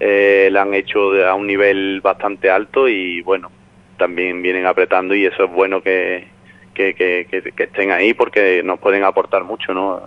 eh, 0.00 0.48
la 0.50 0.62
han 0.62 0.74
hecho 0.74 1.12
a 1.24 1.34
un 1.34 1.46
nivel 1.46 2.00
bastante 2.00 2.50
alto 2.50 2.88
y 2.88 3.20
bueno, 3.22 3.50
también 3.98 4.42
vienen 4.42 4.66
apretando 4.66 5.14
y 5.14 5.26
eso 5.26 5.44
es 5.44 5.52
bueno 5.52 5.82
que, 5.82 6.26
que, 6.74 6.94
que, 6.94 7.52
estén 7.56 7.92
ahí 7.92 8.14
porque 8.14 8.62
nos 8.64 8.78
pueden 8.80 9.04
aportar 9.04 9.44
mucho, 9.44 9.74
¿no? 9.74 10.00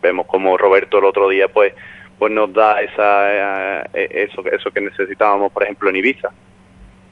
Vemos 0.00 0.26
como 0.26 0.56
Roberto 0.56 0.98
el 0.98 1.04
otro 1.04 1.28
día 1.28 1.48
pues 1.48 1.74
pues 2.18 2.30
nos 2.30 2.52
da 2.52 2.80
esa 2.80 3.82
eh, 3.92 4.08
eso 4.30 4.44
eso 4.46 4.70
que 4.70 4.80
necesitábamos 4.80 5.50
por 5.50 5.64
ejemplo 5.64 5.90
en 5.90 5.96
Ibiza 5.96 6.30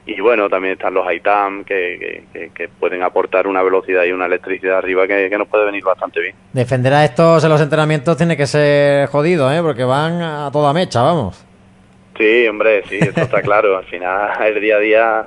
y 0.05 0.19
bueno, 0.19 0.49
también 0.49 0.73
están 0.73 0.93
los 0.93 1.11
ITAM 1.11 1.63
que, 1.63 2.25
que, 2.33 2.49
que, 2.53 2.67
pueden 2.67 3.03
aportar 3.03 3.47
una 3.47 3.63
velocidad 3.63 4.03
y 4.03 4.11
una 4.11 4.25
electricidad 4.25 4.79
arriba 4.79 5.07
que, 5.07 5.29
que, 5.29 5.37
nos 5.37 5.47
puede 5.47 5.65
venir 5.65 5.83
bastante 5.83 6.19
bien. 6.19 6.35
Defender 6.51 6.93
a 6.93 7.05
estos 7.05 7.43
en 7.43 7.49
los 7.49 7.61
entrenamientos 7.61 8.17
tiene 8.17 8.35
que 8.35 8.45
ser 8.45 9.07
jodido, 9.07 9.51
¿eh? 9.51 9.61
porque 9.61 9.85
van 9.85 10.21
a 10.21 10.49
toda 10.51 10.73
mecha, 10.73 11.01
vamos. 11.01 11.45
Sí, 12.17 12.47
hombre, 12.47 12.83
sí, 12.89 12.97
eso 12.97 13.21
está 13.21 13.41
claro. 13.43 13.77
Al 13.77 13.85
final, 13.85 14.31
el 14.45 14.61
día 14.61 14.75
a 14.75 14.79
día 14.79 15.25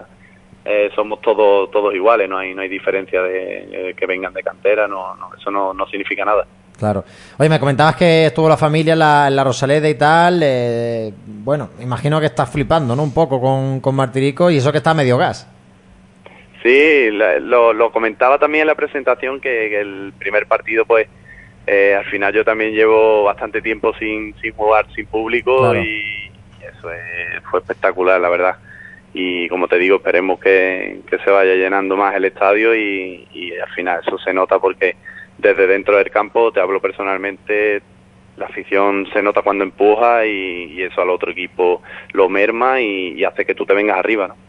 eh, 0.64 0.90
somos 0.94 1.22
todos 1.22 1.70
todos 1.70 1.94
iguales, 1.94 2.28
no 2.28 2.38
hay 2.38 2.54
no 2.54 2.60
hay 2.60 2.68
diferencia 2.68 3.22
de, 3.22 3.66
de 3.66 3.94
que 3.94 4.06
vengan 4.06 4.34
de 4.34 4.42
cantera, 4.42 4.86
no, 4.86 5.14
no 5.16 5.30
eso 5.34 5.50
no, 5.50 5.72
no 5.72 5.86
significa 5.86 6.24
nada. 6.24 6.46
Claro. 6.78 7.04
Oye, 7.38 7.48
me 7.48 7.58
comentabas 7.58 7.96
que 7.96 8.26
estuvo 8.26 8.48
la 8.48 8.56
familia 8.56 8.92
en 8.92 8.98
la, 8.98 9.28
en 9.28 9.36
la 9.36 9.44
Rosaleda 9.44 9.88
y 9.88 9.94
tal. 9.94 10.40
Eh, 10.42 11.12
bueno, 11.24 11.70
imagino 11.80 12.20
que 12.20 12.26
estás 12.26 12.50
flipando, 12.50 12.94
¿no? 12.94 13.02
Un 13.02 13.14
poco 13.14 13.40
con, 13.40 13.80
con 13.80 13.94
Martirico 13.94 14.50
y 14.50 14.58
eso 14.58 14.70
que 14.72 14.78
está 14.78 14.92
medio 14.92 15.16
gas. 15.16 15.48
Sí, 16.62 17.10
lo, 17.10 17.72
lo 17.72 17.92
comentaba 17.92 18.38
también 18.38 18.62
en 18.62 18.66
la 18.66 18.74
presentación 18.74 19.40
que, 19.40 19.68
que 19.70 19.80
el 19.80 20.12
primer 20.18 20.46
partido, 20.46 20.84
pues, 20.84 21.06
eh, 21.66 21.94
al 21.96 22.04
final 22.06 22.32
yo 22.32 22.44
también 22.44 22.72
llevo 22.72 23.24
bastante 23.24 23.62
tiempo 23.62 23.94
sin, 23.98 24.34
sin 24.40 24.52
jugar 24.52 24.86
sin 24.94 25.06
público 25.06 25.58
claro. 25.60 25.80
y 25.80 26.30
eso 26.60 26.90
es, 26.90 27.42
fue 27.50 27.60
espectacular, 27.60 28.20
la 28.20 28.28
verdad. 28.28 28.56
Y 29.14 29.48
como 29.48 29.66
te 29.66 29.78
digo, 29.78 29.96
esperemos 29.96 30.38
que, 30.40 31.00
que 31.08 31.18
se 31.18 31.30
vaya 31.30 31.54
llenando 31.54 31.96
más 31.96 32.14
el 32.14 32.24
estadio 32.26 32.74
y, 32.74 33.26
y 33.32 33.56
al 33.56 33.70
final 33.70 34.00
eso 34.06 34.18
se 34.18 34.34
nota 34.34 34.58
porque 34.58 34.96
desde 35.38 35.66
dentro 35.66 35.96
del 35.96 36.10
campo, 36.10 36.52
te 36.52 36.60
hablo 36.60 36.80
personalmente, 36.80 37.82
la 38.36 38.46
afición 38.46 39.06
se 39.12 39.22
nota 39.22 39.42
cuando 39.42 39.64
empuja 39.64 40.26
y, 40.26 40.72
y 40.72 40.82
eso 40.82 41.00
al 41.00 41.10
otro 41.10 41.30
equipo 41.30 41.82
lo 42.12 42.28
merma 42.28 42.80
y, 42.80 43.14
y, 43.18 43.24
hace 43.24 43.44
que 43.44 43.54
tú 43.54 43.64
te 43.64 43.74
vengas 43.74 43.98
arriba, 43.98 44.28
¿no? 44.28 44.45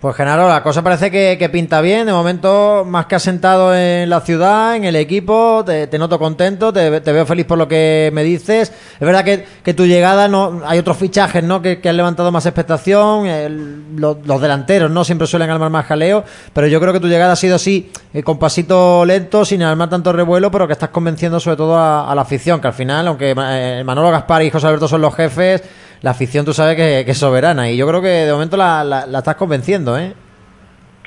Pues 0.00 0.16
Genaro, 0.16 0.48
la 0.48 0.62
cosa 0.62 0.80
parece 0.82 1.10
que, 1.10 1.48
pinta 1.50 1.82
bien. 1.82 2.06
De 2.06 2.12
momento, 2.14 2.86
más 2.88 3.04
que 3.04 3.16
asentado 3.16 3.76
en 3.76 4.08
la 4.08 4.22
ciudad, 4.22 4.74
en 4.74 4.84
el 4.84 4.96
equipo, 4.96 5.62
te, 5.62 5.98
noto 5.98 6.18
contento, 6.18 6.72
te, 6.72 6.88
veo 6.88 7.26
feliz 7.26 7.44
por 7.44 7.58
lo 7.58 7.68
que 7.68 8.08
me 8.14 8.24
dices. 8.24 8.72
Es 8.94 9.00
verdad 9.06 9.26
que, 9.26 9.74
tu 9.74 9.84
llegada, 9.84 10.26
no 10.26 10.62
hay 10.64 10.78
otros 10.78 10.96
fichajes 10.96 11.44
¿no? 11.44 11.60
que, 11.60 11.78
han 11.84 11.98
levantado 11.98 12.32
más 12.32 12.46
expectación. 12.46 13.84
Los, 13.96 14.40
delanteros 14.40 14.90
no 14.90 15.04
siempre 15.04 15.26
suelen 15.26 15.50
armar 15.50 15.68
más 15.68 15.84
jaleo, 15.84 16.24
pero 16.54 16.66
yo 16.66 16.80
creo 16.80 16.94
que 16.94 17.00
tu 17.00 17.08
llegada 17.08 17.34
ha 17.34 17.36
sido 17.36 17.56
así, 17.56 17.92
eh, 18.14 18.22
con 18.22 18.38
pasito 18.38 19.04
lento, 19.04 19.44
sin 19.44 19.62
armar 19.62 19.90
tanto 19.90 20.14
revuelo, 20.14 20.50
pero 20.50 20.66
que 20.66 20.72
estás 20.72 20.88
convenciendo 20.88 21.38
sobre 21.40 21.58
todo 21.58 21.78
a, 21.78 22.10
la 22.14 22.22
afición, 22.22 22.58
que 22.58 22.68
al 22.68 22.72
final, 22.72 23.06
aunque 23.06 23.34
eh, 23.36 23.82
Manolo 23.84 24.10
Gaspar 24.10 24.44
y 24.44 24.50
José 24.50 24.66
Alberto 24.66 24.88
son 24.88 25.02
los 25.02 25.14
jefes, 25.14 25.62
la 26.02 26.12
afición 26.12 26.46
tú 26.46 26.54
sabes 26.54 26.76
que, 26.76 27.00
es 27.06 27.18
soberana 27.18 27.70
y 27.70 27.76
yo 27.76 27.86
creo 27.86 28.00
que 28.00 28.08
de 28.08 28.32
momento 28.32 28.56
la 28.56 29.06
estás 29.18 29.36
convenciendo, 29.36 29.89
¿eh? 29.98 30.14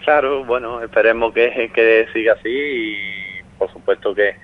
Claro, 0.03 0.43
bueno, 0.43 0.81
esperemos 0.83 1.33
que, 1.33 1.71
que 1.73 2.07
siga 2.13 2.33
así 2.33 2.49
y 2.49 2.97
por 3.57 3.71
supuesto 3.71 4.13
que 4.13 4.35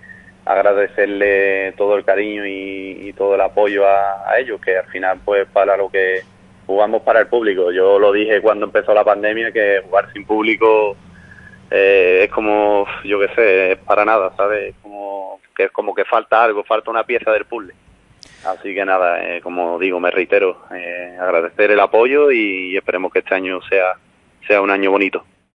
agradecerle 0.46 1.74
todo 1.74 1.96
el 1.96 2.06
cariño 2.06 2.44
y, 2.46 3.14
todo 3.18 3.36
el 3.36 3.42
apoyo 3.42 3.86
a, 3.86 4.40
ellos, 4.40 4.62
que 4.62 4.78
al 4.78 4.86
final 4.86 5.20
pues 5.26 5.48
para 5.52 5.76
lo 5.76 5.90
que 5.90 6.22
jugamos 6.66 7.02
para 7.02 7.20
el 7.20 7.28
público. 7.28 7.72
Yo 7.72 8.00
lo 8.00 8.12
dije 8.12 8.42
cuando 8.42 8.66
empezó 8.66 8.94
la 8.94 9.04
pandemia 9.04 9.52
que 9.52 9.82
jugar 9.84 10.12
sin 10.14 10.26
público 10.26 10.96
eh, 11.70 12.22
es 12.24 12.32
como, 12.32 12.88
yo 13.04 13.20
qué 13.20 13.28
sé, 13.36 13.72
es 13.74 13.78
para 13.80 14.06
nada, 14.06 14.32
¿sabes? 14.38 14.74
Como 14.82 15.40
que 15.56 15.66
es 15.66 15.72
como 15.72 15.94
que 15.94 16.06
falta 16.06 16.44
algo, 16.44 16.64
falta 16.64 16.90
una 16.90 17.04
pieza 17.04 17.32
del 17.32 17.46
puzzle. 17.46 17.74
Así 18.46 18.74
que 18.74 18.86
nada, 18.86 19.22
eh, 19.22 19.42
como 19.42 19.78
digo, 19.78 20.00
me 20.00 20.12
reitero, 20.12 20.64
eh, 20.74 21.18
agradecer 21.20 21.72
el 21.72 21.80
apoyo 21.80 22.32
y 22.32 22.78
esperemos 22.78 23.12
que 23.12 23.20
este 23.20 23.36
año 23.36 23.60
sea, 23.64 23.96
sea 24.50 24.62
un 24.62 24.72
año 24.72 24.90
bonito. 24.90 25.24